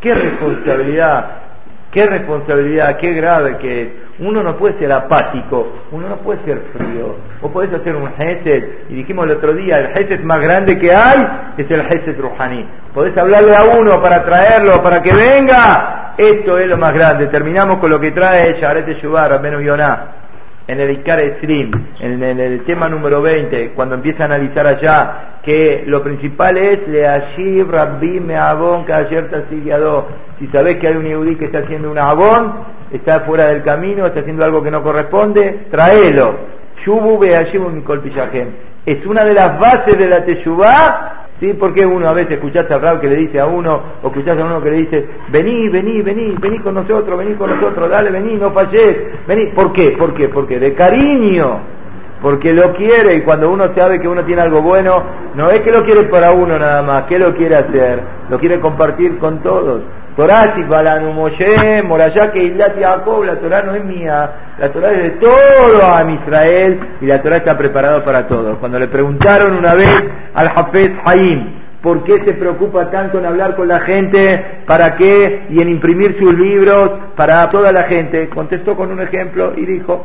Qué 0.00 0.14
responsabilidad, 0.14 1.47
qué 1.92 2.06
responsabilidad, 2.06 2.96
qué 2.98 3.12
grave 3.12 3.58
que 3.58 3.82
es. 3.82 3.88
Uno 4.20 4.42
no 4.42 4.56
puede 4.56 4.78
ser 4.78 4.92
apático, 4.92 5.72
uno 5.92 6.08
no 6.08 6.16
puede 6.16 6.44
ser 6.44 6.60
frío. 6.76 7.16
Vos 7.40 7.52
podés 7.52 7.72
hacer 7.72 7.94
un 7.94 8.10
Hesed, 8.18 8.64
y 8.88 8.94
dijimos 8.94 9.26
el 9.26 9.36
otro 9.36 9.54
día, 9.54 9.78
el 9.78 9.96
Hesed 9.96 10.20
más 10.24 10.40
grande 10.40 10.78
que 10.78 10.92
hay 10.92 11.26
es 11.56 11.70
el 11.70 11.80
Hesed 11.80 12.18
Ruhani. 12.18 12.68
Podés 12.92 13.16
hablarle 13.16 13.54
a 13.54 13.64
uno 13.64 14.02
para 14.02 14.24
traerlo, 14.24 14.82
para 14.82 15.00
que 15.02 15.12
venga. 15.12 16.14
Esto 16.16 16.58
es 16.58 16.66
lo 16.66 16.76
más 16.76 16.92
grande. 16.92 17.28
Terminamos 17.28 17.78
con 17.78 17.90
lo 17.90 18.00
que 18.00 18.10
trae 18.10 18.60
Sharet 18.60 18.88
Shubar, 19.00 19.40
menos 19.40 19.62
Yonah 19.62 20.17
en 20.68 20.80
el 20.80 20.90
Ikar 20.90 21.18
Slim, 21.40 21.70
en, 21.98 22.22
el 22.22 22.62
tema 22.64 22.90
número 22.90 23.22
20, 23.22 23.70
cuando 23.70 23.94
empieza 23.94 24.24
a 24.24 24.26
analizar 24.26 24.66
allá 24.66 25.40
que 25.42 25.82
lo 25.86 26.02
principal 26.02 26.58
es 26.58 26.86
le 26.86 27.08
ashib 27.08 27.70
rabbi 27.70 28.20
me 28.20 28.36
abon 28.36 28.84
Si 30.38 30.46
sabés 30.48 30.76
que 30.76 30.88
hay 30.88 30.94
un 30.94 31.06
yudí 31.06 31.36
que 31.36 31.46
está 31.46 31.60
haciendo 31.60 31.90
un 31.90 31.98
abón, 31.98 32.52
está 32.92 33.20
fuera 33.20 33.46
del 33.46 33.62
camino, 33.62 34.06
está 34.06 34.20
haciendo 34.20 34.44
algo 34.44 34.62
que 34.62 34.70
no 34.70 34.82
corresponde, 34.82 35.68
tráelo. 35.70 36.58
Shubu 36.84 37.24
Es 37.24 39.06
una 39.06 39.24
de 39.24 39.34
las 39.34 39.58
bases 39.58 39.98
de 39.98 40.06
la 40.06 40.24
Teshuvah 40.24 41.17
¿Sí? 41.40 41.54
Porque 41.54 41.86
uno 41.86 42.08
a 42.08 42.12
veces 42.12 42.32
escuchaste 42.32 42.74
a 42.74 42.78
Rab 42.78 43.00
que 43.00 43.08
le 43.08 43.16
dice 43.16 43.38
a 43.38 43.46
uno, 43.46 43.80
o 44.02 44.08
escuchaste 44.08 44.42
a 44.42 44.44
uno 44.44 44.60
que 44.60 44.70
le 44.70 44.76
dice, 44.78 45.08
vení, 45.30 45.68
vení, 45.68 46.02
vení, 46.02 46.34
vení 46.40 46.58
con 46.58 46.74
nosotros, 46.74 47.16
vení 47.16 47.34
con 47.34 47.50
nosotros, 47.50 47.88
dale, 47.88 48.10
vení, 48.10 48.34
no 48.34 48.50
falles, 48.50 49.26
vení. 49.26 49.46
¿Por 49.54 49.72
qué? 49.72 49.92
¿Por 49.96 50.14
qué? 50.14 50.28
Porque 50.28 50.58
de 50.58 50.74
cariño, 50.74 51.60
porque 52.20 52.52
lo 52.52 52.72
quiere 52.72 53.14
y 53.14 53.22
cuando 53.22 53.50
uno 53.50 53.72
sabe 53.76 54.00
que 54.00 54.08
uno 54.08 54.24
tiene 54.24 54.42
algo 54.42 54.62
bueno, 54.62 55.04
no 55.36 55.50
es 55.50 55.60
que 55.60 55.70
lo 55.70 55.84
quiere 55.84 56.04
para 56.04 56.32
uno 56.32 56.58
nada 56.58 56.82
más, 56.82 57.04
que 57.04 57.18
lo 57.18 57.32
quiere 57.34 57.54
hacer, 57.54 58.02
lo 58.28 58.38
quiere 58.40 58.58
compartir 58.58 59.18
con 59.18 59.40
todos. 59.40 59.82
Torah 60.18 60.52
la 63.22 63.36
Torah 63.36 63.62
no 63.62 63.74
es 63.76 63.84
mía, 63.84 64.30
la 64.58 64.72
Torah 64.72 64.90
es 64.90 65.02
de 65.04 65.10
todo 65.10 65.94
a 65.94 66.02
Israel 66.10 66.80
y 67.00 67.06
la 67.06 67.22
Torah 67.22 67.36
está 67.36 67.56
preparada 67.56 68.04
para 68.04 68.26
todos. 68.26 68.58
Cuando 68.58 68.80
le 68.80 68.88
preguntaron 68.88 69.56
una 69.56 69.74
vez 69.74 69.94
al 70.34 70.48
Hafez 70.48 70.90
Haim, 71.04 71.60
¿por 71.80 72.02
qué 72.02 72.24
se 72.24 72.32
preocupa 72.32 72.90
tanto 72.90 73.20
en 73.20 73.26
hablar 73.26 73.54
con 73.54 73.68
la 73.68 73.78
gente? 73.78 74.64
¿Para 74.66 74.96
qué? 74.96 75.46
Y 75.50 75.60
en 75.60 75.68
imprimir 75.68 76.18
sus 76.18 76.34
libros 76.34 76.90
para 77.14 77.48
toda 77.48 77.70
la 77.70 77.84
gente. 77.84 78.28
Contestó 78.28 78.74
con 78.74 78.90
un 78.90 79.00
ejemplo 79.00 79.52
y 79.56 79.64
dijo, 79.66 80.04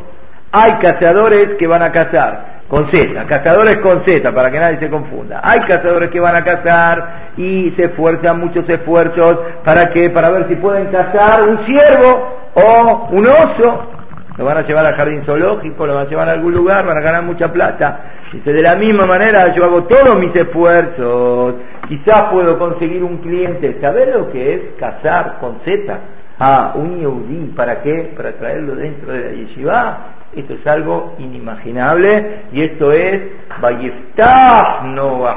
hay 0.51 0.73
cazadores 0.73 1.55
que 1.55 1.65
van 1.65 1.81
a 1.81 1.91
cazar 1.91 2.52
con 2.67 2.89
Z, 2.89 3.25
cazadores 3.25 3.77
con 3.77 4.03
Z, 4.05 4.31
para 4.31 4.49
que 4.51 4.59
nadie 4.59 4.79
se 4.79 4.89
confunda. 4.89 5.41
Hay 5.43 5.59
cazadores 5.61 6.09
que 6.09 6.19
van 6.19 6.35
a 6.35 6.43
cazar 6.43 7.31
y 7.37 7.71
se 7.75 7.85
esfuerzan 7.85 8.39
muchos 8.39 8.67
esfuerzos 8.67 9.37
para 9.63 9.89
que, 9.89 10.09
para 10.09 10.29
ver 10.29 10.47
si 10.47 10.55
pueden 10.55 10.87
cazar 10.87 11.43
un 11.43 11.59
ciervo 11.65 12.37
o 12.55 13.09
un 13.11 13.27
oso. 13.27 13.89
Lo 14.37 14.45
van 14.45 14.57
a 14.57 14.61
llevar 14.61 14.85
al 14.87 14.95
jardín 14.95 15.23
zoológico, 15.25 15.85
lo 15.85 15.93
van 15.93 16.07
a 16.07 16.09
llevar 16.09 16.29
a 16.29 16.31
algún 16.31 16.53
lugar, 16.53 16.85
van 16.85 16.97
a 16.97 17.01
ganar 17.01 17.21
mucha 17.21 17.51
plata. 17.51 17.99
Dice, 18.31 18.51
de 18.51 18.63
la 18.63 18.75
misma 18.75 19.05
manera 19.05 19.53
yo 19.53 19.63
hago 19.63 19.83
todos 19.83 20.17
mis 20.17 20.35
esfuerzos, 20.35 21.55
quizás 21.87 22.31
puedo 22.31 22.57
conseguir 22.57 23.03
un 23.03 23.17
cliente. 23.17 23.77
¿Sabes 23.79 24.15
lo 24.15 24.31
que 24.31 24.55
es 24.55 24.61
cazar 24.79 25.37
con 25.39 25.59
Z? 25.63 25.99
a 26.39 26.73
un 26.75 26.99
yehudí, 26.99 27.53
¿para 27.55 27.81
qué? 27.81 28.13
Para 28.15 28.33
traerlo 28.33 28.75
dentro 28.75 29.13
de 29.13 29.19
la 29.19 29.31
yeshiva. 29.31 29.97
Esto 30.35 30.53
es 30.53 30.65
algo 30.67 31.15
inimaginable 31.19 32.45
y 32.51 32.61
esto 32.61 32.91
es 32.91 33.21
no. 34.83 35.27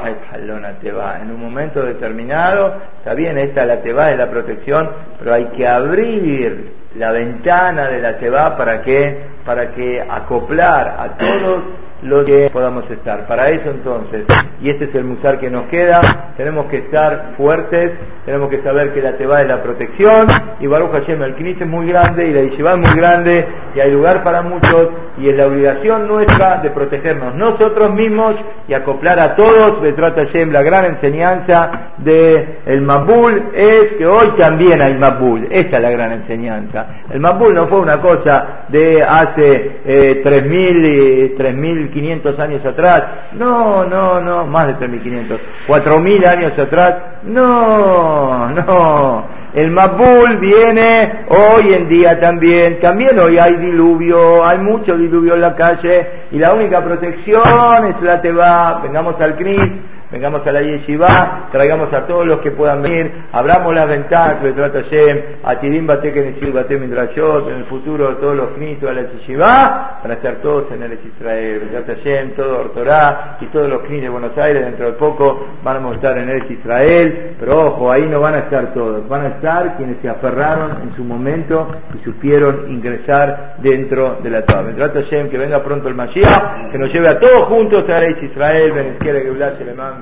En 1.21 1.31
un 1.31 1.39
momento 1.39 1.83
determinado, 1.83 2.75
está 2.97 3.13
bien, 3.13 3.37
esta 3.37 3.65
la 3.65 3.81
Teba 3.81 4.11
es 4.11 4.17
la 4.17 4.29
protección, 4.29 4.89
pero 5.19 5.33
hay 5.33 5.45
que 5.55 5.67
abrir 5.67 6.73
la 6.95 7.11
ventana 7.11 7.87
de 7.87 8.01
la 8.01 8.17
Teba 8.17 8.57
para 8.57 8.81
que, 8.81 9.17
para 9.45 9.71
que 9.71 10.01
acoplar 10.01 10.95
a 10.99 11.17
todos 11.17 11.63
los 12.01 12.25
que 12.25 12.49
podamos 12.51 12.89
estar. 12.89 13.27
Para 13.27 13.49
eso 13.49 13.69
entonces, 13.69 14.25
y 14.61 14.69
este 14.69 14.85
es 14.85 14.95
el 14.95 15.03
musar 15.03 15.39
que 15.39 15.49
nos 15.49 15.67
queda, 15.67 16.33
tenemos 16.37 16.67
que 16.67 16.77
estar 16.77 17.33
fuertes, 17.37 17.91
tenemos 18.25 18.49
que 18.49 18.61
saber 18.61 18.93
que 18.93 19.01
la 19.01 19.17
Teba 19.17 19.41
es 19.41 19.47
la 19.47 19.61
protección, 19.61 20.27
y 20.59 20.67
Baruch 20.67 20.91
Hashem, 20.91 21.21
el 21.23 21.35
Knis 21.35 21.61
es 21.61 21.67
muy 21.67 21.87
grande, 21.87 22.27
y 22.27 22.33
la 22.33 22.41
Yeshiva 22.41 22.73
es 22.73 22.77
muy 22.77 22.95
grande, 22.95 23.47
y 23.75 23.79
hay 23.79 23.91
lugar 23.91 24.23
para 24.23 24.41
muchos, 24.41 24.89
y 25.17 25.29
es 25.29 25.35
la 25.35 25.47
obligación 25.47 26.07
nuestra 26.07 26.57
de 26.61 26.69
protegernos 26.69 27.35
nosotros 27.35 27.91
mismos 27.93 28.35
y 28.67 28.73
acoplar 28.73 29.19
a 29.19 29.35
todos, 29.35 29.81
trata 29.95 30.25
Hashem, 30.25 30.51
la 30.51 30.61
gran 30.61 30.85
enseñanza 30.85 31.93
de 31.97 32.59
el 32.65 32.81
Mabul 32.81 33.51
es 33.53 33.93
que 33.97 34.05
hoy 34.05 34.31
también 34.37 34.81
hay 34.81 34.93
Mabul, 34.95 35.47
esa 35.49 35.77
es 35.77 35.81
la 35.81 35.89
gran 35.89 36.11
enseñanza. 36.11 36.87
El 37.09 37.19
Mabul 37.19 37.53
no 37.53 37.67
fue 37.67 37.79
una 37.79 37.99
cosa 37.99 38.65
de 38.69 39.03
hace 39.03 39.79
eh, 39.85 40.21
3.000 40.23 41.85
y 41.85 41.86
3.500 41.91 42.39
años 42.39 42.65
atrás, 42.65 43.03
no, 43.33 43.85
no, 43.85 44.21
no, 44.21 44.45
más 44.45 44.67
de 44.67 44.75
3.500, 44.87 45.39
4.000 45.67 46.25
años 46.25 46.59
atrás, 46.59 46.95
no, 47.23 48.49
no. 48.49 49.37
El 49.53 49.71
Mabul 49.71 50.37
viene 50.37 51.25
hoy 51.29 51.73
en 51.73 51.89
día 51.89 52.19
también, 52.19 52.79
también 52.79 53.17
hoy 53.17 53.39
hay 53.39 53.55
diluvio, 53.55 54.45
hay 54.45 54.59
mucho 54.59 54.95
diluvio 54.95 55.33
en 55.35 55.41
la 55.41 55.55
calle 55.55 56.25
y 56.31 56.37
la 56.37 56.53
única 56.53 56.83
protección 56.83 57.87
es 57.87 58.01
la 58.01 58.21
Teba, 58.21 58.81
vengamos 58.83 59.19
al 59.19 59.35
CNIS, 59.35 59.71
vengamos 60.11 60.45
a 60.45 60.51
la 60.51 60.61
Yeshiva, 60.61 61.49
traigamos 61.51 61.91
a 61.93 62.05
todos 62.05 62.25
los 62.25 62.39
que 62.39 62.51
puedan 62.51 62.81
venir, 62.81 63.11
abramos 63.31 63.73
las 63.75 63.87
ventanas, 63.87 64.37
que 64.41 64.51
trata 64.53 64.83
Hashem, 64.83 65.21
a 65.43 65.55
Tirim 65.59 65.85
Bate 65.85 66.77
Midrashot, 66.79 67.49
en 67.49 67.55
el 67.55 67.65
futuro 67.65 68.15
todos 68.17 68.35
los 68.35 68.49
Knis 68.51 68.81
a 68.83 68.93
la 68.93 69.01
Yeshiva, 69.03 69.99
para 70.01 70.15
estar 70.15 70.35
todos 70.35 70.71
en 70.71 70.83
el 70.83 70.93
Israel, 70.93 71.67
trata 71.71 71.95
Hashem, 71.95 72.31
todo 72.35 72.59
Ortorá 72.59 73.37
y 73.41 73.45
todos 73.47 73.69
los 73.69 73.81
Knis 73.83 74.01
de 74.01 74.09
Buenos 74.09 74.37
Aires, 74.37 74.65
dentro 74.65 74.87
de 74.87 74.93
poco 74.93 75.47
van 75.63 75.85
a 75.85 75.91
estar 75.93 76.17
en 76.17 76.29
el 76.29 76.51
Israel, 76.51 77.35
pero 77.39 77.67
ojo, 77.67 77.91
ahí 77.91 78.05
no 78.05 78.21
van 78.21 78.35
a 78.35 78.39
estar 78.39 78.73
todos, 78.73 79.07
van 79.07 79.25
a 79.25 79.27
estar 79.29 79.77
quienes 79.77 79.97
se 80.01 80.09
aferraron 80.09 80.81
en 80.83 80.95
su 80.95 81.03
momento 81.03 81.67
y 81.95 82.03
supieron 82.03 82.71
ingresar 82.71 83.55
dentro 83.59 84.17
de 84.23 84.29
la 84.29 84.43
Torah. 84.43 84.73
Trata 84.75 85.01
Hashem, 85.01 85.29
que 85.29 85.37
venga 85.37 85.63
pronto 85.63 85.87
el 85.87 85.95
Mashiach, 85.95 86.71
que 86.71 86.77
nos 86.77 86.91
lleve 86.93 87.09
a 87.09 87.19
todos 87.19 87.47
juntos 87.47 87.83
a 87.89 87.97
el 87.97 88.23
Israel, 88.23 88.73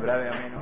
amén. 0.04 0.55